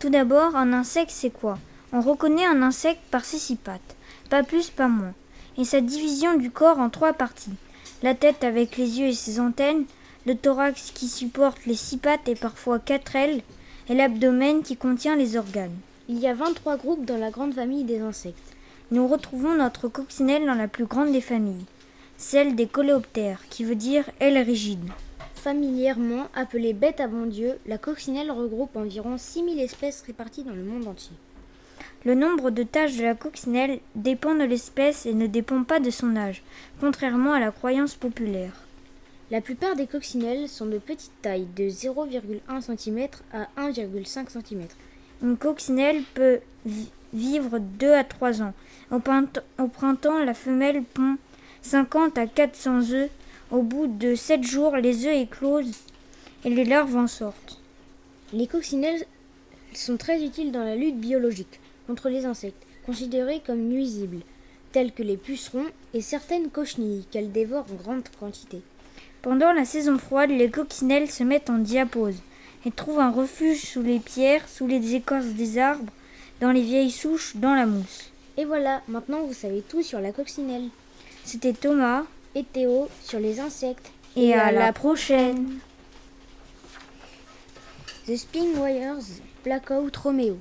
Tout 0.00 0.10
d'abord, 0.10 0.56
un 0.56 0.72
insecte 0.72 1.12
c'est 1.12 1.30
quoi? 1.30 1.58
On 1.92 2.00
reconnaît 2.00 2.44
un 2.44 2.62
insecte 2.62 3.02
par 3.12 3.24
ses 3.24 3.38
six 3.38 3.56
pattes, 3.56 3.94
pas 4.30 4.42
plus, 4.42 4.68
pas 4.68 4.88
moins, 4.88 5.14
et 5.56 5.64
sa 5.64 5.80
division 5.80 6.36
du 6.36 6.50
corps 6.50 6.80
en 6.80 6.90
trois 6.90 7.12
parties. 7.12 7.54
La 8.02 8.14
tête 8.14 8.42
avec 8.42 8.76
les 8.76 8.98
yeux 8.98 9.06
et 9.06 9.14
ses 9.14 9.38
antennes, 9.38 9.84
le 10.26 10.34
thorax 10.34 10.90
qui 10.90 11.06
supporte 11.06 11.66
les 11.66 11.76
six 11.76 11.98
pattes 11.98 12.28
et 12.28 12.34
parfois 12.34 12.80
quatre 12.80 13.14
ailes, 13.14 13.42
et 13.88 13.94
l'abdomen 13.94 14.62
qui 14.62 14.76
contient 14.76 15.16
les 15.16 15.36
organes. 15.36 15.76
Il 16.08 16.18
y 16.18 16.26
a 16.26 16.34
23 16.34 16.76
groupes 16.76 17.04
dans 17.04 17.16
la 17.18 17.30
grande 17.30 17.54
famille 17.54 17.84
des 17.84 18.00
insectes. 18.00 18.54
Nous 18.90 19.06
retrouvons 19.06 19.54
notre 19.54 19.88
coccinelle 19.88 20.46
dans 20.46 20.54
la 20.54 20.68
plus 20.68 20.86
grande 20.86 21.12
des 21.12 21.20
familles, 21.20 21.66
celle 22.16 22.54
des 22.54 22.66
coléoptères, 22.66 23.42
qui 23.50 23.64
veut 23.64 23.74
dire 23.74 24.04
aile 24.20 24.38
rigide. 24.38 24.90
Familièrement 25.34 26.26
appelée 26.34 26.72
bête 26.72 27.00
à 27.00 27.06
bon 27.06 27.26
Dieu, 27.26 27.58
la 27.66 27.78
coccinelle 27.78 28.30
regroupe 28.30 28.76
environ 28.76 29.16
6000 29.18 29.60
espèces 29.60 30.02
réparties 30.06 30.44
dans 30.44 30.54
le 30.54 30.64
monde 30.64 30.86
entier. 30.86 31.16
Le 32.04 32.14
nombre 32.14 32.50
de 32.50 32.62
taches 32.62 32.96
de 32.96 33.02
la 33.02 33.14
coccinelle 33.14 33.80
dépend 33.94 34.34
de 34.34 34.44
l'espèce 34.44 35.06
et 35.06 35.14
ne 35.14 35.26
dépend 35.26 35.64
pas 35.64 35.80
de 35.80 35.90
son 35.90 36.16
âge, 36.16 36.42
contrairement 36.80 37.32
à 37.32 37.40
la 37.40 37.50
croyance 37.50 37.94
populaire. 37.94 38.67
La 39.30 39.40
plupart 39.40 39.76
des 39.76 39.86
coccinelles 39.86 40.48
sont 40.48 40.66
de 40.66 40.78
petite 40.78 41.12
taille, 41.20 41.46
de 41.56 41.64
0,1 41.68 42.60
cm 42.62 43.08
à 43.32 43.48
1,5 43.58 44.28
cm. 44.30 44.66
Une 45.22 45.36
coccinelle 45.36 46.02
peut 46.14 46.40
vi- 46.64 46.90
vivre 47.12 47.58
2 47.58 47.92
à 47.92 48.04
3 48.04 48.40
ans. 48.42 48.54
Au, 48.90 49.00
printemps- 49.00 49.42
au 49.58 49.66
printemps, 49.68 50.24
la 50.24 50.34
femelle 50.34 50.82
pond 50.82 51.16
50 51.62 52.16
à 52.16 52.26
400 52.26 52.90
œufs. 52.92 53.10
Au 53.50 53.62
bout 53.62 53.86
de 53.86 54.14
7 54.14 54.42
jours, 54.44 54.76
les 54.76 55.06
œufs 55.06 55.16
éclosent 55.16 55.72
et 56.44 56.50
les 56.50 56.64
larves 56.64 56.96
en 56.96 57.06
sortent. 57.06 57.60
Les 58.32 58.46
coccinelles 58.46 59.04
sont 59.74 59.96
très 59.96 60.22
utiles 60.24 60.52
dans 60.52 60.64
la 60.64 60.76
lutte 60.76 60.98
biologique 60.98 61.60
contre 61.86 62.08
les 62.08 62.24
insectes, 62.26 62.62
considérés 62.86 63.40
comme 63.46 63.60
nuisibles, 63.60 64.20
tels 64.72 64.92
que 64.92 65.02
les 65.02 65.16
pucerons 65.16 65.64
et 65.94 66.00
certaines 66.02 66.50
cochenilles 66.50 67.06
qu'elles 67.10 67.32
dévorent 67.32 67.66
en 67.72 67.76
grande 67.76 68.08
quantité. 68.20 68.60
Pendant 69.22 69.52
la 69.52 69.64
saison 69.64 69.98
froide, 69.98 70.30
les 70.30 70.50
coccinelles 70.50 71.10
se 71.10 71.24
mettent 71.24 71.50
en 71.50 71.58
diapause 71.58 72.20
et 72.64 72.70
trouvent 72.70 73.00
un 73.00 73.10
refuge 73.10 73.62
sous 73.62 73.82
les 73.82 73.98
pierres, 73.98 74.48
sous 74.48 74.66
les 74.66 74.94
écorces 74.94 75.26
des 75.26 75.58
arbres, 75.58 75.92
dans 76.40 76.52
les 76.52 76.62
vieilles 76.62 76.90
souches, 76.90 77.36
dans 77.36 77.54
la 77.54 77.66
mousse. 77.66 78.10
Et 78.36 78.44
voilà, 78.44 78.82
maintenant 78.86 79.22
vous 79.22 79.34
savez 79.34 79.62
tout 79.62 79.82
sur 79.82 80.00
la 80.00 80.12
coccinelle. 80.12 80.68
C'était 81.24 81.52
Thomas 81.52 82.04
et 82.34 82.44
Théo 82.44 82.88
sur 83.02 83.18
les 83.18 83.40
insectes. 83.40 83.90
Et, 84.16 84.34
à, 84.34 84.52
la 84.52 84.72
prochaine. 84.72 85.58
The 88.06 88.16
Spin 88.16 88.54
Wires, 88.56 89.04
Blackout 89.44 89.96
Romeo. 89.96 90.38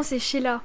La 0.00 0.02
réponse 0.02 0.12
est 0.12 0.18
Sheila. 0.18 0.62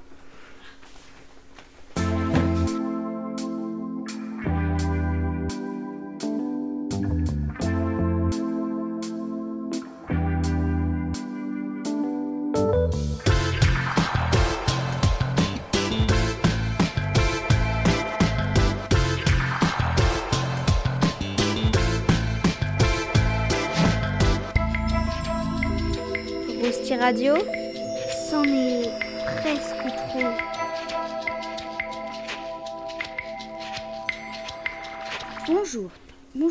Rousti 26.64 26.96
Radio 26.96 27.36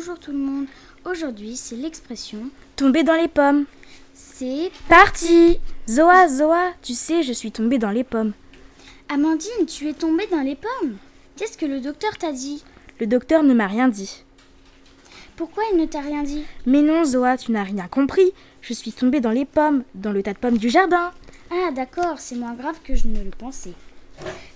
bonjour 0.05 0.19
tout 0.19 0.31
le 0.31 0.37
monde. 0.37 0.67
Aujourd'hui, 1.03 1.55
c'est 1.55 1.75
l'expression 1.75 2.37
Tomber 2.75 3.01
dans 3.01 3.15
les 3.15 3.27
pommes. 3.27 3.65
c'est 4.13 4.69
Parti 4.87 5.59
Zoa, 5.89 6.27
Zoa, 6.27 6.73
tu 6.83 6.93
sais, 6.93 7.23
je 7.23 7.33
suis 7.33 7.51
tombée 7.51 7.79
dans 7.79 7.89
les 7.89 8.03
pommes. 8.03 8.33
Amandine, 9.09 9.65
tu 9.67 9.89
es 9.89 9.93
tombée 9.93 10.27
dans 10.29 10.41
les 10.41 10.55
pommes. 10.55 10.97
Qu'est-ce 11.35 11.57
que 11.57 11.65
le 11.65 11.79
docteur 11.79 12.15
t'a 12.19 12.31
dit? 12.31 12.63
Le 12.99 13.07
docteur 13.07 13.41
ne 13.41 13.55
m'a 13.55 13.65
rien 13.65 13.87
dit. 13.87 14.23
Pourquoi 15.37 15.63
il 15.73 15.79
ne 15.79 15.87
t'a 15.87 16.01
rien 16.01 16.21
dit? 16.21 16.43
Mais 16.67 16.83
non, 16.83 17.03
Zoa, 17.03 17.35
tu 17.37 17.51
n'as 17.51 17.63
rien 17.63 17.87
compris. 17.87 18.31
Je 18.61 18.73
suis 18.73 18.91
tombée 18.91 19.21
dans 19.21 19.31
les 19.31 19.45
pommes, 19.45 19.83
dans 19.95 20.11
le 20.11 20.21
tas 20.21 20.33
de 20.33 20.37
pommes 20.39 20.59
du 20.59 20.69
jardin. 20.69 21.13
Ah 21.49 21.71
d'accord, 21.71 22.19
c'est 22.19 22.35
moins 22.35 22.53
grave 22.53 22.77
que 22.83 22.93
je 22.93 23.07
ne 23.07 23.23
le 23.23 23.31
pensais. 23.31 23.73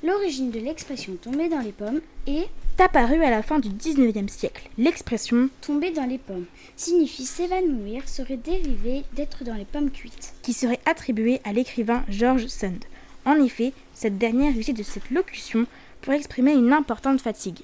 L'origine 0.03 0.51
de 0.51 0.59
l'expression 0.59 1.15
tomber 1.15 1.49
dans 1.49 1.61
les 1.61 1.71
pommes 1.71 2.01
est 2.27 2.49
Apparue 2.81 3.21
à 3.23 3.29
la 3.29 3.43
fin 3.43 3.59
du 3.59 3.67
19e 3.69 4.29
siècle. 4.29 4.69
L'expression 4.77 5.49
tomber 5.61 5.91
dans 5.91 6.05
les 6.05 6.17
pommes 6.17 6.45
signifie 6.77 7.25
s'évanouir, 7.25 8.07
serait 8.07 8.37
dérivé 8.37 9.03
d'être 9.13 9.43
dans 9.43 9.55
les 9.55 9.65
pommes 9.65 9.91
cuites. 9.91 10.33
qui 10.43 10.53
serait 10.53 10.79
attribuée 10.85 11.41
à 11.43 11.51
l'écrivain 11.51 12.05
George 12.07 12.47
Sand. 12.47 12.85
En 13.25 13.35
effet, 13.43 13.73
cette 13.93 14.17
dernière 14.17 14.55
usait 14.57 14.71
de 14.73 14.83
cette 14.83 15.09
locution 15.09 15.65
pour 16.01 16.13
exprimer 16.13 16.53
une 16.53 16.71
importante 16.71 17.19
fatigue. 17.19 17.59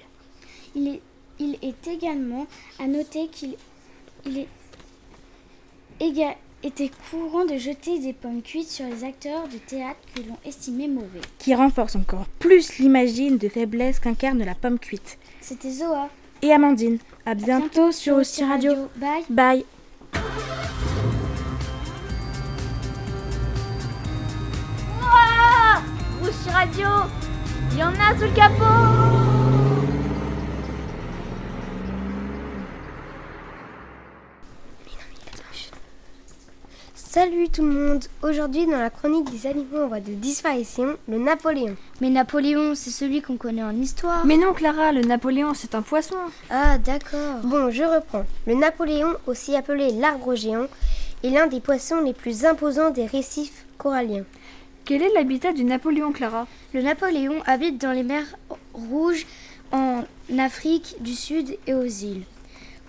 Il 0.75 0.89
est, 0.89 1.01
il 1.39 1.57
est 1.61 1.87
également 1.87 2.45
à 2.79 2.87
noter 2.87 3.29
qu'il 3.29 3.55
il 4.25 4.39
est 4.39 4.47
éga- 6.01 6.35
était 6.65 6.89
courant 7.11 7.45
de 7.45 7.57
jeter 7.57 7.99
des 7.99 8.13
pommes 8.13 8.41
cuites 8.41 8.69
sur 8.69 8.85
les 8.87 9.03
acteurs 9.03 9.47
de 9.47 9.57
théâtre 9.57 9.99
que 10.15 10.21
l'on 10.21 10.37
estimait 10.45 10.87
mauvais. 10.87 11.21
qui 11.37 11.53
renforce 11.53 11.95
encore 11.95 12.25
plus 12.39 12.79
l'imagine 12.79 13.37
de 13.37 13.47
faiblesse 13.49 13.99
qu'incarne 13.99 14.43
la 14.43 14.55
pomme 14.55 14.79
cuite. 14.79 15.19
C'était 15.41 15.69
Zoa. 15.69 16.09
Et 16.41 16.51
Amandine, 16.51 16.97
à 17.25 17.35
bientôt, 17.35 17.91
sur 17.91 18.15
Aussi 18.17 18.43
Radio. 18.43 18.73
Bye. 18.97 19.23
Bye. 19.29 19.65
Ouah 25.01 25.81
Radio 26.51 26.87
Il 27.71 27.77
y 27.79 27.83
en 27.83 27.89
a 27.89 28.15
sous 28.17 28.23
le 28.25 28.35
capot 28.35 29.44
Salut 37.15 37.47
tout 37.47 37.63
le 37.63 37.71
monde 37.71 38.03
Aujourd'hui 38.23 38.65
dans 38.65 38.77
la 38.77 38.89
chronique 38.89 39.31
des 39.31 39.47
animaux 39.47 39.83
en 39.83 39.87
voie 39.87 40.01
de 40.01 40.11
disparition, 40.11 40.97
le 41.07 41.17
Napoléon. 41.17 41.77
Mais 42.01 42.09
Napoléon, 42.09 42.75
c'est 42.75 42.89
celui 42.89 43.21
qu'on 43.21 43.37
connaît 43.37 43.63
en 43.63 43.71
histoire. 43.71 44.25
Mais 44.25 44.35
non, 44.35 44.51
Clara, 44.51 44.91
le 44.91 44.99
Napoléon, 44.99 45.53
c'est 45.53 45.75
un 45.75 45.81
poisson. 45.81 46.17
Ah 46.49 46.77
d'accord. 46.77 47.39
Bon, 47.45 47.71
je 47.71 47.83
reprends. 47.83 48.25
Le 48.47 48.55
Napoléon, 48.55 49.13
aussi 49.27 49.55
appelé 49.55 49.91
l'arbre 49.93 50.35
géant, 50.35 50.67
est 51.23 51.29
l'un 51.29 51.47
des 51.47 51.61
poissons 51.61 52.01
les 52.01 52.11
plus 52.11 52.43
imposants 52.43 52.89
des 52.89 53.05
récifs 53.05 53.65
coralliens. 53.77 54.25
Quel 54.83 55.01
est 55.01 55.13
l'habitat 55.13 55.53
du 55.53 55.63
Napoléon, 55.63 56.11
Clara? 56.11 56.47
Le 56.73 56.81
Napoléon 56.81 57.41
habite 57.45 57.79
dans 57.79 57.93
les 57.93 58.03
mers 58.03 58.35
rouges 58.73 59.25
en 59.71 60.03
Afrique 60.37 60.97
du 60.99 61.13
Sud 61.13 61.57
et 61.65 61.75
aux 61.75 61.85
îles. 61.85 62.23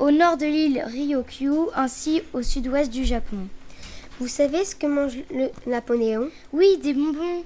Au 0.01 0.11
nord 0.11 0.37
de 0.37 0.47
l'île 0.47 0.83
Ryukyu 0.85 1.71
ainsi 1.77 2.23
au 2.35 2.43
sud-ouest 2.43 2.91
du 2.91 3.05
Japon. 3.05 3.47
Vous 4.19 4.29
savez 4.29 4.65
ce 4.65 4.75
que 4.75 4.87
mange 4.87 5.19
le 5.31 5.49
Napoléon? 5.67 6.31
Oui, 6.55 6.79
des 6.83 6.95
bonbons. 6.95 7.45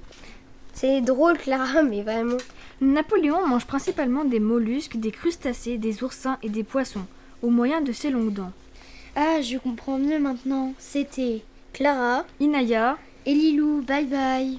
C'est 0.72 1.00
drôle 1.00 1.36
Clara, 1.36 1.82
mais 1.88 2.02
vraiment. 2.02 2.36
Napoléon 2.80 3.44
mange 3.46 3.66
principalement 3.66 4.24
des 4.24 4.38
mollusques, 4.38 4.96
des 4.96 5.10
crustacés, 5.10 5.78
des 5.78 6.04
oursins 6.04 6.38
et 6.44 6.48
des 6.48 6.62
poissons, 6.62 7.06
au 7.42 7.50
moyen 7.50 7.80
de 7.80 7.90
ses 7.90 8.10
longues 8.10 8.32
dents. 8.32 8.52
Ah, 9.16 9.40
je 9.42 9.58
comprends 9.58 9.98
mieux 9.98 10.20
maintenant. 10.20 10.72
C'était 10.78 11.42
Clara, 11.72 12.24
Inaya, 12.38 12.98
et 13.26 13.34
Lilou. 13.34 13.82
Bye 13.82 14.06
bye. 14.06 14.58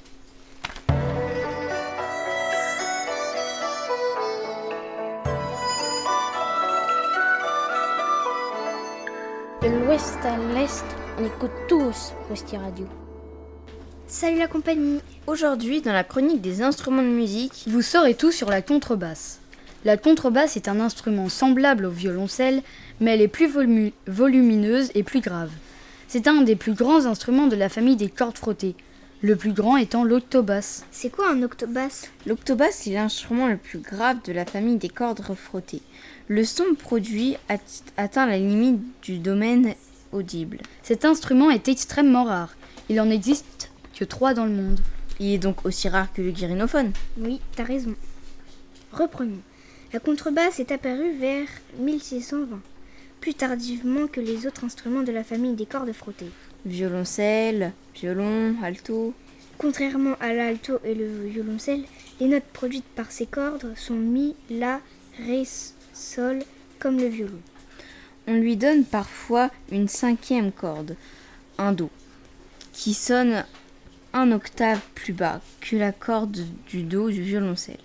De 9.62 9.68
l'ouest 9.68 10.18
à 10.24 10.38
l'est, 10.53 10.84
on 11.20 11.26
écoute 11.26 11.51
tous 11.68 12.14
Rousti 12.30 12.57
Radio. 12.57 12.86
Salut 14.07 14.38
la 14.39 14.47
compagnie. 14.47 14.99
Aujourd'hui, 15.28 15.82
dans 15.82 15.93
la 15.93 16.03
chronique 16.03 16.41
des 16.41 16.62
instruments 16.62 17.03
de 17.03 17.07
musique, 17.07 17.64
vous 17.68 17.82
saurez 17.82 18.16
tout 18.16 18.32
sur 18.32 18.49
la 18.49 18.62
contrebasse. 18.62 19.39
La 19.86 19.97
contrebasse 19.97 20.57
est 20.57 20.68
un 20.68 20.80
instrument 20.80 21.30
semblable 21.30 21.86
au 21.86 21.89
violoncelle, 21.91 22.62
mais 22.99 23.14
elle 23.14 23.22
est 23.22 23.28
plus 23.28 23.49
volumineuse 24.07 24.91
et 24.95 25.03
plus 25.03 25.22
grave. 25.22 25.49
C'est 26.07 26.28
un 26.28 26.41
des 26.41 26.55
plus 26.55 26.74
grands 26.74 27.05
instruments 27.05 27.47
de 27.47 27.55
la 27.55 27.70
famille 27.70 27.95
des 27.95 28.09
cordes 28.09 28.38
frottées, 28.38 28.76
le 29.22 29.36
plus 29.36 29.53
grand 29.53 29.78
étant 29.78 30.03
l'octobasse. 30.03 30.86
C'est 30.91 31.09
quoi 31.09 31.32
un 31.32 31.41
octobasse? 31.41 32.09
L'octobasse 32.28 32.86
est 32.88 32.93
l'instrument 32.93 33.47
le 33.47 33.57
plus 33.57 33.80
grave 33.80 34.18
de 34.26 34.34
la 34.34 34.45
famille 34.45 34.78
des 34.78 34.89
cordes 34.89 35.22
frottées. 35.36 35.82
Le 36.28 36.43
son 36.43 36.76
produit 36.78 37.38
at- 37.49 37.57
atteint 37.97 38.26
la 38.26 38.38
limite 38.38 38.82
du 39.01 39.20
domaine 39.20 39.74
audible. 40.12 40.59
Cet 40.84 41.05
instrument 41.05 41.49
est 41.49 41.68
extrêmement 41.68 42.24
rare. 42.24 42.55
Il 42.89 42.99
en 42.99 43.09
existe 43.09 43.72
que 43.97 44.05
trois 44.05 44.34
dans 44.34 44.45
le 44.45 44.51
monde. 44.51 44.80
Il 45.20 45.34
est 45.34 45.38
donc 45.38 45.66
aussi 45.66 45.88
rare 45.88 46.12
que 46.14 46.22
le 46.22 46.32
guérinophone. 46.32 46.91
Oui, 47.18 47.39
t'as 47.55 47.64
raison. 47.64 47.95
Reprenons. 48.91 49.41
La 49.93 49.99
contrebasse 49.99 50.59
est 50.59 50.72
apparue 50.72 51.14
vers 51.20 51.47
1620, 51.78 52.59
plus 53.20 53.34
tardivement 53.34 54.07
que 54.07 54.22
les 54.22 54.47
autres 54.47 54.64
instruments 54.64 55.03
de 55.03 55.12
la 55.12 55.24
famille 55.24 55.53
des 55.53 55.66
cordes 55.66 55.91
frottées. 55.91 56.32
Violoncelle, 56.66 57.74
violon, 57.93 58.55
alto. 58.64 59.14
Contrairement 59.57 60.16
à 60.20 60.34
l'alto 60.34 60.80
et 60.84 60.95
le 60.95 61.28
violoncelle, 61.28 61.84
les 62.20 62.28
notes 62.28 62.49
produites 62.53 62.86
par 62.95 63.12
ces 63.12 63.26
cordes 63.26 63.74
sont 63.76 63.95
mi, 63.95 64.36
la, 64.49 64.80
ré, 65.26 65.43
sol, 65.93 66.39
comme 66.80 66.97
le 66.97 67.07
violon. 67.07 67.41
On 68.28 68.36
lui 68.36 68.56
donne 68.56 68.86
parfois 68.86 69.50
une 69.72 69.88
cinquième 69.88 70.52
corde, 70.52 70.96
un 71.58 71.72
do, 71.72 71.90
qui 72.72 72.94
sonne 72.94 73.46
un 74.14 74.32
octave 74.32 74.82
plus 74.96 75.14
bas 75.14 75.42
que 75.60 75.76
la 75.76 75.92
corde 75.92 76.46
du 76.68 76.84
do 76.84 77.10
du 77.10 77.22
violoncelle. 77.22 77.80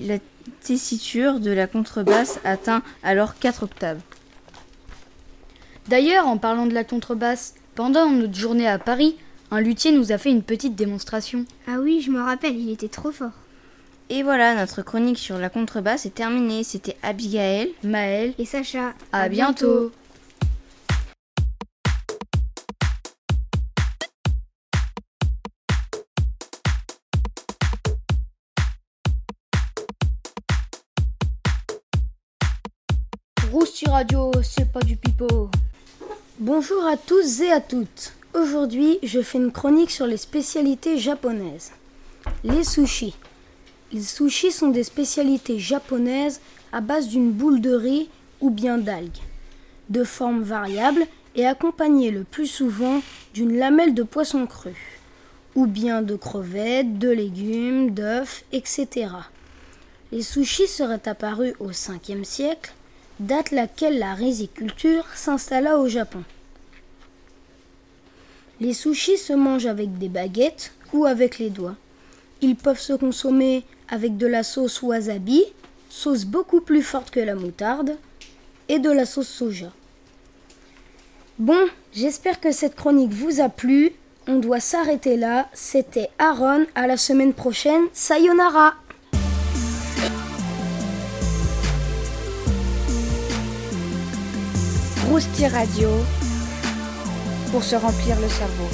La 0.00 0.18
tessiture 0.62 1.40
de 1.40 1.50
la 1.50 1.66
contrebasse 1.66 2.40
atteint 2.44 2.82
alors 3.02 3.38
4 3.38 3.64
octaves. 3.64 4.00
D'ailleurs, 5.88 6.26
en 6.26 6.38
parlant 6.38 6.66
de 6.66 6.74
la 6.74 6.84
contrebasse, 6.84 7.54
pendant 7.74 8.10
notre 8.10 8.34
journée 8.34 8.66
à 8.66 8.78
Paris, 8.78 9.16
un 9.50 9.60
luthier 9.60 9.92
nous 9.92 10.12
a 10.12 10.18
fait 10.18 10.30
une 10.30 10.42
petite 10.42 10.74
démonstration. 10.74 11.44
Ah 11.68 11.78
oui, 11.80 12.00
je 12.00 12.10
me 12.10 12.20
rappelle, 12.20 12.56
il 12.56 12.70
était 12.70 12.88
trop 12.88 13.12
fort. 13.12 13.32
Et 14.08 14.22
voilà, 14.22 14.54
notre 14.54 14.82
chronique 14.82 15.18
sur 15.18 15.36
la 15.36 15.50
contrebasse 15.50 16.06
est 16.06 16.14
terminée. 16.14 16.62
C'était 16.62 16.96
Abigail, 17.02 17.72
Maël 17.82 18.34
Et 18.38 18.44
Sacha, 18.44 18.94
à 19.12 19.28
bientôt. 19.28 19.90
Rousti 33.50 33.88
Radio, 33.88 34.30
c'est 34.44 34.70
pas 34.70 34.80
du 34.80 34.96
pipeau. 34.96 35.50
Bonjour 36.38 36.86
à 36.86 36.96
tous 36.96 37.40
et 37.40 37.50
à 37.50 37.60
toutes. 37.60 38.12
Aujourd'hui, 38.34 39.00
je 39.02 39.20
fais 39.20 39.38
une 39.38 39.50
chronique 39.50 39.90
sur 39.90 40.06
les 40.06 40.16
spécialités 40.16 40.96
japonaises. 40.96 41.72
Les 42.44 42.62
sushis. 42.62 43.16
Les 43.92 44.02
sushis 44.02 44.50
sont 44.50 44.70
des 44.70 44.82
spécialités 44.82 45.60
japonaises 45.60 46.40
à 46.72 46.80
base 46.80 47.08
d'une 47.08 47.30
boule 47.30 47.60
de 47.60 47.72
riz 47.72 48.08
ou 48.40 48.50
bien 48.50 48.78
d'algues, 48.78 49.22
de 49.90 50.02
forme 50.02 50.42
variable 50.42 51.06
et 51.36 51.46
accompagné 51.46 52.10
le 52.10 52.24
plus 52.24 52.48
souvent 52.48 53.00
d'une 53.32 53.56
lamelle 53.56 53.94
de 53.94 54.02
poisson 54.02 54.46
cru, 54.46 54.74
ou 55.54 55.66
bien 55.66 56.02
de 56.02 56.16
crevettes, 56.16 56.98
de 56.98 57.10
légumes, 57.10 57.90
d'œufs, 57.90 58.44
etc. 58.52 59.08
Les 60.10 60.22
sushis 60.22 60.66
seraient 60.66 61.08
apparus 61.08 61.54
au 61.60 61.70
5e 61.70 62.24
siècle, 62.24 62.74
date 63.20 63.52
laquelle 63.52 63.98
la 63.98 64.14
riziculture 64.14 65.06
s'installa 65.14 65.78
au 65.78 65.88
Japon. 65.88 66.24
Les 68.60 68.74
sushis 68.74 69.18
se 69.18 69.32
mangent 69.32 69.66
avec 69.66 69.96
des 69.98 70.08
baguettes 70.08 70.72
ou 70.92 71.04
avec 71.04 71.38
les 71.38 71.50
doigts. 71.50 71.76
Ils 72.40 72.56
peuvent 72.56 72.80
se 72.80 72.92
consommer 72.92 73.64
avec 73.88 74.16
de 74.16 74.26
la 74.26 74.42
sauce 74.42 74.82
wasabi, 74.82 75.44
sauce 75.88 76.24
beaucoup 76.24 76.60
plus 76.60 76.82
forte 76.82 77.10
que 77.10 77.20
la 77.20 77.34
moutarde, 77.34 77.96
et 78.68 78.78
de 78.78 78.90
la 78.90 79.06
sauce 79.06 79.28
soja. 79.28 79.72
Bon, 81.38 81.66
j'espère 81.92 82.40
que 82.40 82.50
cette 82.50 82.74
chronique 82.74 83.12
vous 83.12 83.40
a 83.40 83.48
plu. 83.48 83.92
On 84.26 84.38
doit 84.38 84.60
s'arrêter 84.60 85.16
là. 85.16 85.48
C'était 85.52 86.08
Aaron. 86.18 86.66
À 86.74 86.86
la 86.86 86.96
semaine 86.96 87.34
prochaine. 87.34 87.84
Sayonara! 87.92 88.74
Rousti 95.08 95.46
Radio 95.46 95.88
pour 97.52 97.62
se 97.62 97.76
remplir 97.76 98.20
le 98.20 98.28
cerveau. 98.28 98.68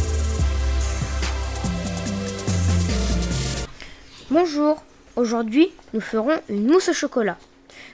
Bonjour, 4.31 4.83
aujourd'hui 5.17 5.71
nous 5.93 6.01
ferons 6.01 6.41
une 6.49 6.67
mousse 6.67 6.89
au 6.89 6.93
chocolat. 6.93 7.39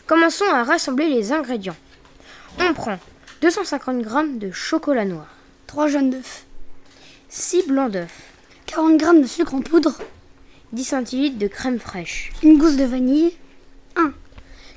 Commençons 0.07 0.49
à 0.51 0.65
rassembler 0.65 1.09
les 1.09 1.33
ingrédients. 1.33 1.77
On 2.59 2.73
prend 2.75 2.99
250 3.41 4.03
g 4.03 4.39
de 4.39 4.51
chocolat 4.51 5.05
noir, 5.05 5.29
3 5.67 5.89
jaunes 5.89 6.11
d'œufs, 6.11 6.45
6 7.29 7.69
blancs 7.69 7.91
d'œufs, 7.91 8.11
40 8.67 9.01
g 9.01 9.21
de 9.21 9.27
sucre 9.27 9.55
en 9.55 9.61
poudre, 9.61 9.99
10 10.73 10.85
centilitres 10.85 11.39
de 11.39 11.47
crème 11.47 11.79
fraîche, 11.79 12.33
une 12.43 12.59
gousse 12.59 12.77
de 12.77 12.85
vanille. 12.85 13.33
1. 13.97 14.13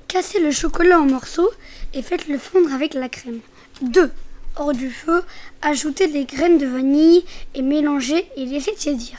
Cassez 0.07 0.39
le 0.39 0.51
chocolat 0.51 0.99
en 0.99 1.05
morceaux 1.05 1.49
et 1.93 2.01
faites-le 2.01 2.37
fondre 2.37 2.73
avec 2.73 2.93
la 2.93 3.09
crème. 3.09 3.39
2. 3.81 4.11
Hors 4.57 4.73
du 4.73 4.91
feu, 4.91 5.23
ajoutez 5.61 6.07
les 6.07 6.25
graines 6.25 6.57
de 6.57 6.65
vanille 6.65 7.23
et 7.55 7.61
mélangez 7.61 8.27
et 8.35 8.45
laissez 8.45 8.73
tiédir. 8.75 9.17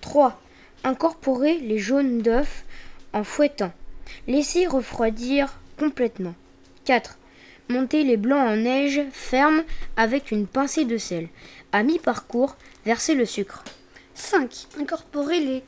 3. 0.00 0.40
Incorporez 0.84 1.58
les 1.58 1.78
jaunes 1.78 2.22
d'œufs 2.22 2.64
en 3.12 3.24
fouettant. 3.24 3.72
Laissez 4.26 4.66
refroidir 4.66 5.58
complètement. 5.78 6.34
4. 6.84 7.18
Montez 7.68 8.04
les 8.04 8.16
blancs 8.16 8.48
en 8.48 8.56
neige 8.56 9.00
ferme 9.12 9.62
avec 9.96 10.30
une 10.30 10.46
pincée 10.46 10.84
de 10.84 10.96
sel. 10.96 11.28
À 11.72 11.82
mi-parcours, 11.82 12.56
versez 12.86 13.14
le 13.14 13.26
sucre. 13.26 13.62
5. 14.14 14.68
Incorporez-les 14.80 15.62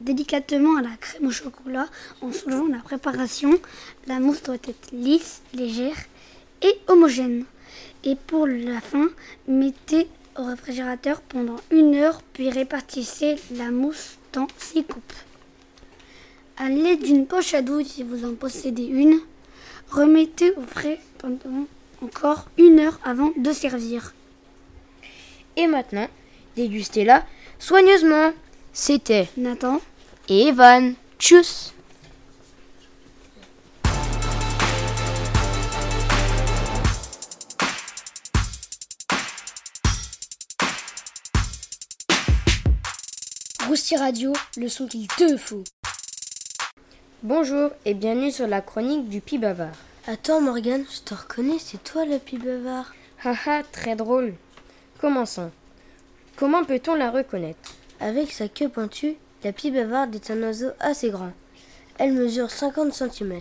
délicatement 0.00 0.76
à 0.76 0.82
la 0.82 0.96
crème 1.00 1.26
au 1.26 1.30
chocolat 1.30 1.86
en 2.22 2.32
soulevant 2.32 2.66
la 2.68 2.78
préparation. 2.78 3.58
La 4.06 4.20
mousse 4.20 4.42
doit 4.42 4.56
être 4.56 4.90
lisse, 4.92 5.42
légère 5.54 5.96
et 6.62 6.78
homogène. 6.88 7.44
Et 8.04 8.16
pour 8.16 8.46
la 8.46 8.80
fin, 8.80 9.08
mettez 9.46 10.08
au 10.38 10.44
réfrigérateur 10.44 11.20
pendant 11.20 11.56
une 11.70 11.94
heure, 11.94 12.22
puis 12.32 12.48
répartissez 12.50 13.36
la 13.56 13.70
mousse 13.70 14.18
dans 14.32 14.46
six 14.56 14.84
coupes. 14.84 15.12
À 16.56 16.68
l'aide 16.68 17.02
d'une 17.02 17.26
poche 17.26 17.54
à 17.54 17.62
douille, 17.62 17.84
si 17.84 18.02
vous 18.02 18.24
en 18.24 18.34
possédez 18.34 18.84
une, 18.84 19.20
remettez 19.90 20.52
au 20.52 20.62
frais 20.62 21.00
pendant 21.18 21.66
encore 22.02 22.46
une 22.56 22.80
heure 22.80 22.98
avant 23.04 23.32
de 23.36 23.52
servir. 23.52 24.14
Et 25.56 25.66
maintenant, 25.66 26.08
dégustez-la 26.56 27.24
soigneusement. 27.58 28.32
C'était 28.72 29.28
Nathan 29.36 29.80
et 30.28 30.48
Evan. 30.48 30.94
Tchuss 31.18 31.74
Rousti 43.68 43.96
Radio, 43.96 44.32
le 44.56 44.66
son 44.66 44.86
qu'il 44.86 45.06
te 45.08 45.36
faut. 45.36 45.62
Bonjour 47.22 47.68
et 47.84 47.92
bienvenue 47.92 48.32
sur 48.32 48.46
la 48.46 48.62
chronique 48.62 49.10
du 49.10 49.20
Pi 49.20 49.36
Bavard. 49.36 49.74
Attends 50.06 50.40
Morgane, 50.40 50.86
je 50.90 51.00
te 51.00 51.12
reconnais, 51.12 51.58
c'est 51.58 51.84
toi 51.84 52.06
le 52.06 52.18
Pi 52.18 52.38
Bavard. 52.38 52.94
Haha, 53.22 53.62
très 53.64 53.94
drôle. 53.94 54.32
Commençons. 55.02 55.50
Comment 56.36 56.64
peut-on 56.64 56.94
la 56.94 57.10
reconnaître? 57.10 57.74
Avec 58.00 58.32
sa 58.32 58.48
queue 58.48 58.70
pointue, 58.70 59.16
la 59.44 59.52
Pi 59.52 59.70
Bavarde 59.70 60.14
est 60.14 60.30
un 60.30 60.42
oiseau 60.44 60.70
assez 60.80 61.10
grand. 61.10 61.32
Elle 61.98 62.14
mesure 62.14 62.50
50 62.50 62.94
cm. 62.94 63.38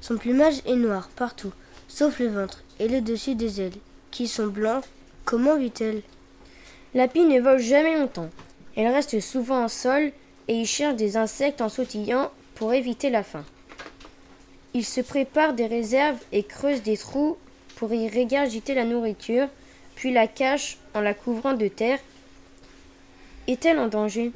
Son 0.00 0.16
plumage 0.16 0.62
est 0.64 0.76
noir 0.76 1.10
partout, 1.14 1.52
sauf 1.88 2.20
le 2.20 2.28
ventre 2.28 2.64
et 2.80 2.88
le 2.88 3.02
dessus 3.02 3.34
des 3.34 3.60
ailes, 3.60 3.78
qui 4.12 4.28
sont 4.28 4.46
blancs. 4.46 4.82
Comment 5.26 5.58
vit-elle? 5.58 6.00
La 6.94 7.06
pie 7.06 7.26
ne 7.26 7.38
vole 7.38 7.60
jamais 7.60 7.98
longtemps. 7.98 8.30
Elle 8.78 8.86
reste 8.86 9.18
souvent 9.18 9.64
en 9.64 9.68
sol 9.68 10.12
et 10.46 10.54
y 10.54 10.64
cherche 10.64 10.94
des 10.94 11.16
insectes 11.16 11.60
en 11.60 11.68
sautillant 11.68 12.30
pour 12.54 12.72
éviter 12.72 13.10
la 13.10 13.24
faim. 13.24 13.44
Il 14.72 14.84
se 14.84 15.00
prépare 15.00 15.52
des 15.54 15.66
réserves 15.66 16.20
et 16.30 16.44
creuse 16.44 16.82
des 16.82 16.96
trous 16.96 17.36
pour 17.74 17.92
y 17.92 18.08
régurgiter 18.08 18.74
la 18.74 18.84
nourriture, 18.84 19.48
puis 19.96 20.12
la 20.12 20.28
cache 20.28 20.78
en 20.94 21.00
la 21.00 21.12
couvrant 21.12 21.54
de 21.54 21.66
terre. 21.66 21.98
Est-elle 23.48 23.80
en 23.80 23.88
danger? 23.88 24.30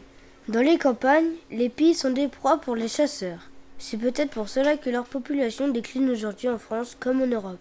Dans 0.49 0.61
les 0.61 0.77
campagnes, 0.77 1.31
les 1.53 1.69
pies 1.69 1.95
sont 1.95 2.11
des 2.11 2.27
proies 2.27 2.61
pour 2.61 2.75
les 2.75 2.89
chasseurs. 2.89 3.49
C'est 3.79 3.97
peut-être 3.97 4.31
pour 4.31 4.49
cela 4.49 4.77
que 4.77 4.91
leur 4.91 5.05
population 5.05 5.69
décline 5.69 6.11
aujourd'hui 6.11 6.49
en 6.49 6.59
France 6.59 6.97
comme 6.99 7.23
en 7.23 7.27
Europe. 7.27 7.61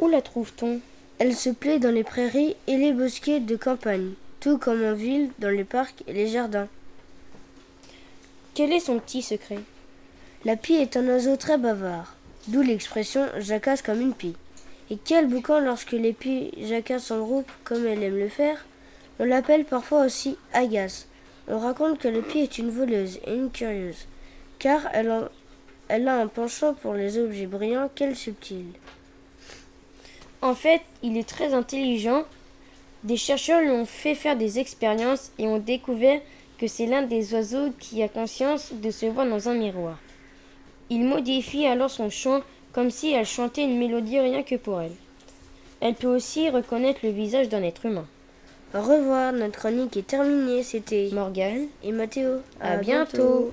Où 0.00 0.08
la 0.08 0.22
trouve-t-on? 0.22 0.80
Elle 1.20 1.36
se 1.36 1.50
plaît 1.50 1.78
dans 1.78 1.92
les 1.92 2.02
prairies 2.02 2.56
et 2.66 2.76
les 2.76 2.92
bosquets 2.92 3.38
de 3.38 3.54
campagne, 3.54 4.14
tout 4.46 4.58
comme 4.58 4.84
en 4.84 4.92
ville, 4.92 5.30
dans 5.40 5.50
les 5.50 5.64
parcs 5.64 6.04
et 6.06 6.12
les 6.12 6.28
jardins. 6.28 6.68
Quel 8.54 8.72
est 8.72 8.78
son 8.78 9.00
petit 9.00 9.20
secret? 9.20 9.58
La 10.44 10.54
pie 10.54 10.74
est 10.74 10.96
un 10.96 11.04
oiseau 11.08 11.36
très 11.36 11.58
bavard, 11.58 12.14
d'où 12.46 12.62
l'expression 12.62 13.26
jacasse 13.40 13.82
comme 13.82 14.00
une 14.00 14.14
pie. 14.14 14.36
Et 14.88 14.98
quel 15.04 15.26
boucan 15.26 15.58
lorsque 15.58 15.90
les 15.90 16.12
pies 16.12 16.52
jacassent 16.62 17.10
en 17.10 17.24
groupe 17.24 17.50
comme 17.64 17.84
elle 17.88 18.04
aime 18.04 18.16
le 18.16 18.28
faire? 18.28 18.64
On 19.18 19.24
l'appelle 19.24 19.64
parfois 19.64 20.04
aussi 20.04 20.38
agace. 20.52 21.08
On 21.48 21.58
raconte 21.58 21.98
que 21.98 22.06
la 22.06 22.22
pie 22.22 22.38
est 22.38 22.58
une 22.58 22.70
voleuse 22.70 23.18
et 23.26 23.34
une 23.34 23.50
curieuse, 23.50 24.06
car 24.60 24.82
elle, 24.92 25.10
a 26.06 26.20
un 26.20 26.28
penchant 26.28 26.72
pour 26.72 26.94
les 26.94 27.18
objets 27.18 27.46
brillants 27.46 27.90
qu'elle 27.96 28.14
subtile. 28.14 28.74
En 30.40 30.54
fait, 30.54 30.82
il 31.02 31.16
est 31.16 31.28
très 31.28 31.52
intelligent. 31.52 32.22
Des 33.06 33.16
chercheurs 33.16 33.60
lui 33.60 33.70
ont 33.70 33.86
fait 33.86 34.16
faire 34.16 34.36
des 34.36 34.58
expériences 34.58 35.30
et 35.38 35.46
ont 35.46 35.58
découvert 35.58 36.20
que 36.58 36.66
c'est 36.66 36.86
l'un 36.86 37.02
des 37.02 37.34
oiseaux 37.34 37.70
qui 37.78 38.02
a 38.02 38.08
conscience 38.08 38.72
de 38.72 38.90
se 38.90 39.06
voir 39.06 39.26
dans 39.26 39.48
un 39.48 39.54
miroir. 39.54 39.96
Il 40.90 41.04
modifie 41.04 41.66
alors 41.66 41.88
son 41.88 42.10
chant 42.10 42.40
comme 42.72 42.90
si 42.90 43.12
elle 43.12 43.24
chantait 43.24 43.62
une 43.62 43.78
mélodie 43.78 44.18
rien 44.18 44.42
que 44.42 44.56
pour 44.56 44.80
elle. 44.80 44.92
Elle 45.80 45.94
peut 45.94 46.08
aussi 46.08 46.50
reconnaître 46.50 47.00
le 47.04 47.10
visage 47.10 47.48
d'un 47.48 47.62
être 47.62 47.86
humain. 47.86 48.06
Au 48.74 48.80
revoir, 48.82 49.32
notre 49.32 49.56
chronique 49.56 49.96
est 49.96 50.06
terminée. 50.06 50.64
C'était 50.64 51.08
Morgane 51.12 51.68
et 51.84 51.92
Mathéo. 51.92 52.40
À 52.60 52.76
bientôt. 52.76 53.52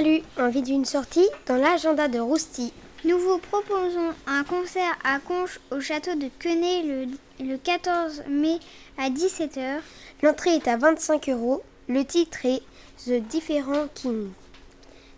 Salut, 0.00 0.22
envie 0.38 0.62
d'une 0.62 0.86
sortie 0.86 1.28
dans 1.44 1.56
l'agenda 1.56 2.08
de 2.08 2.18
Rousti. 2.18 2.72
Nous 3.04 3.18
vous 3.18 3.36
proposons 3.36 4.14
un 4.26 4.44
concert 4.44 4.96
à 5.04 5.18
Conches 5.18 5.60
au 5.70 5.78
château 5.78 6.14
de 6.14 6.30
Quenet 6.38 6.82
le, 6.84 7.44
le 7.44 7.58
14 7.58 8.22
mai 8.26 8.60
à 8.96 9.10
17h. 9.10 9.80
L'entrée 10.22 10.54
est 10.54 10.68
à 10.68 10.78
25 10.78 11.28
euros. 11.28 11.62
Le 11.86 12.02
titre 12.02 12.46
est 12.46 12.62
The 13.04 13.20
Different 13.28 13.88
King. 13.94 14.30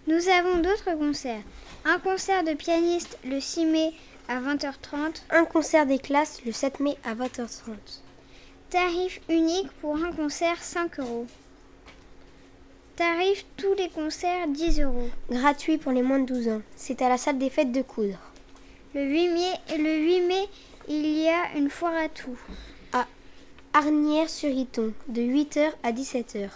Nous 0.08 0.28
avons 0.28 0.56
d'autres 0.56 0.98
concerts. 0.98 1.44
Un 1.84 2.00
concert 2.00 2.42
de 2.42 2.54
pianiste 2.54 3.16
le 3.24 3.38
6 3.38 3.66
mai 3.66 3.92
à 4.26 4.40
20h30. 4.40 5.22
Un 5.30 5.44
concert 5.44 5.86
des 5.86 6.00
classes 6.00 6.40
le 6.44 6.50
7 6.50 6.80
mai 6.80 6.96
à 7.04 7.14
20h30. 7.14 8.00
Tarif 8.70 9.20
unique 9.28 9.70
pour 9.80 9.94
un 9.94 10.10
concert 10.10 10.60
5 10.60 10.98
euros. 10.98 11.28
Tarif 12.96 13.46
tous 13.56 13.72
les 13.74 13.88
concerts 13.88 14.48
10 14.48 14.80
euros. 14.82 15.08
Gratuit 15.30 15.78
pour 15.78 15.92
les 15.92 16.02
moins 16.02 16.18
de 16.18 16.26
12 16.26 16.48
ans. 16.48 16.62
C'est 16.76 17.00
à 17.00 17.08
la 17.08 17.16
salle 17.16 17.38
des 17.38 17.48
fêtes 17.48 17.72
de 17.72 17.80
Coudre. 17.80 18.18
Le 18.94 19.02
8 19.02 19.28
mai, 19.28 19.78
le 19.78 19.98
8 19.98 20.20
mai 20.26 20.48
il 20.88 21.06
y 21.06 21.28
a 21.28 21.56
une 21.56 21.70
foire 21.70 21.94
à 21.96 22.08
tout. 22.10 22.38
À 22.92 23.06
Arnières-sur-Iton, 23.72 24.92
de 25.08 25.22
8h 25.22 25.70
à 25.82 25.92
17h. 25.92 26.50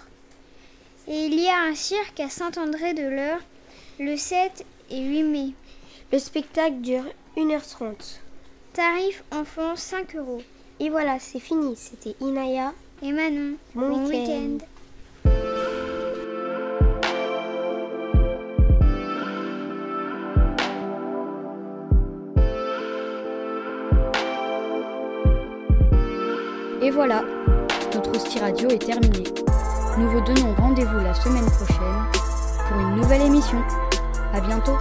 Et 1.08 1.24
il 1.24 1.40
y 1.40 1.48
a 1.48 1.62
un 1.62 1.74
cirque 1.74 2.20
à 2.20 2.28
Saint-André-de-l'Eure 2.28 3.40
le 3.98 4.16
7 4.16 4.66
et 4.90 5.02
8 5.02 5.22
mai. 5.22 5.52
Le 6.12 6.18
spectacle 6.18 6.82
dure 6.82 7.04
1h30. 7.38 8.18
Tarif 8.74 9.24
enfant 9.30 9.74
5 9.74 10.16
euros. 10.16 10.42
Et 10.80 10.90
voilà, 10.90 11.18
c'est 11.18 11.40
fini. 11.40 11.76
C'était 11.76 12.14
Inaya 12.20 12.74
et 13.00 13.12
Manon. 13.12 13.54
Bon, 13.74 13.88
bon 13.88 14.06
week-end. 14.06 14.58
week 14.58 14.75
voilà, 26.96 27.22
notre 27.94 28.16
hostie 28.16 28.38
radio 28.38 28.70
est 28.70 28.78
terminée. 28.78 29.24
Nous 29.98 30.08
vous 30.08 30.20
donnons 30.22 30.54
rendez-vous 30.54 30.98
la 30.98 31.12
semaine 31.12 31.44
prochaine 31.44 32.06
pour 32.66 32.80
une 32.80 32.96
nouvelle 32.96 33.20
émission. 33.20 33.58
À 34.32 34.40
bientôt. 34.40 34.78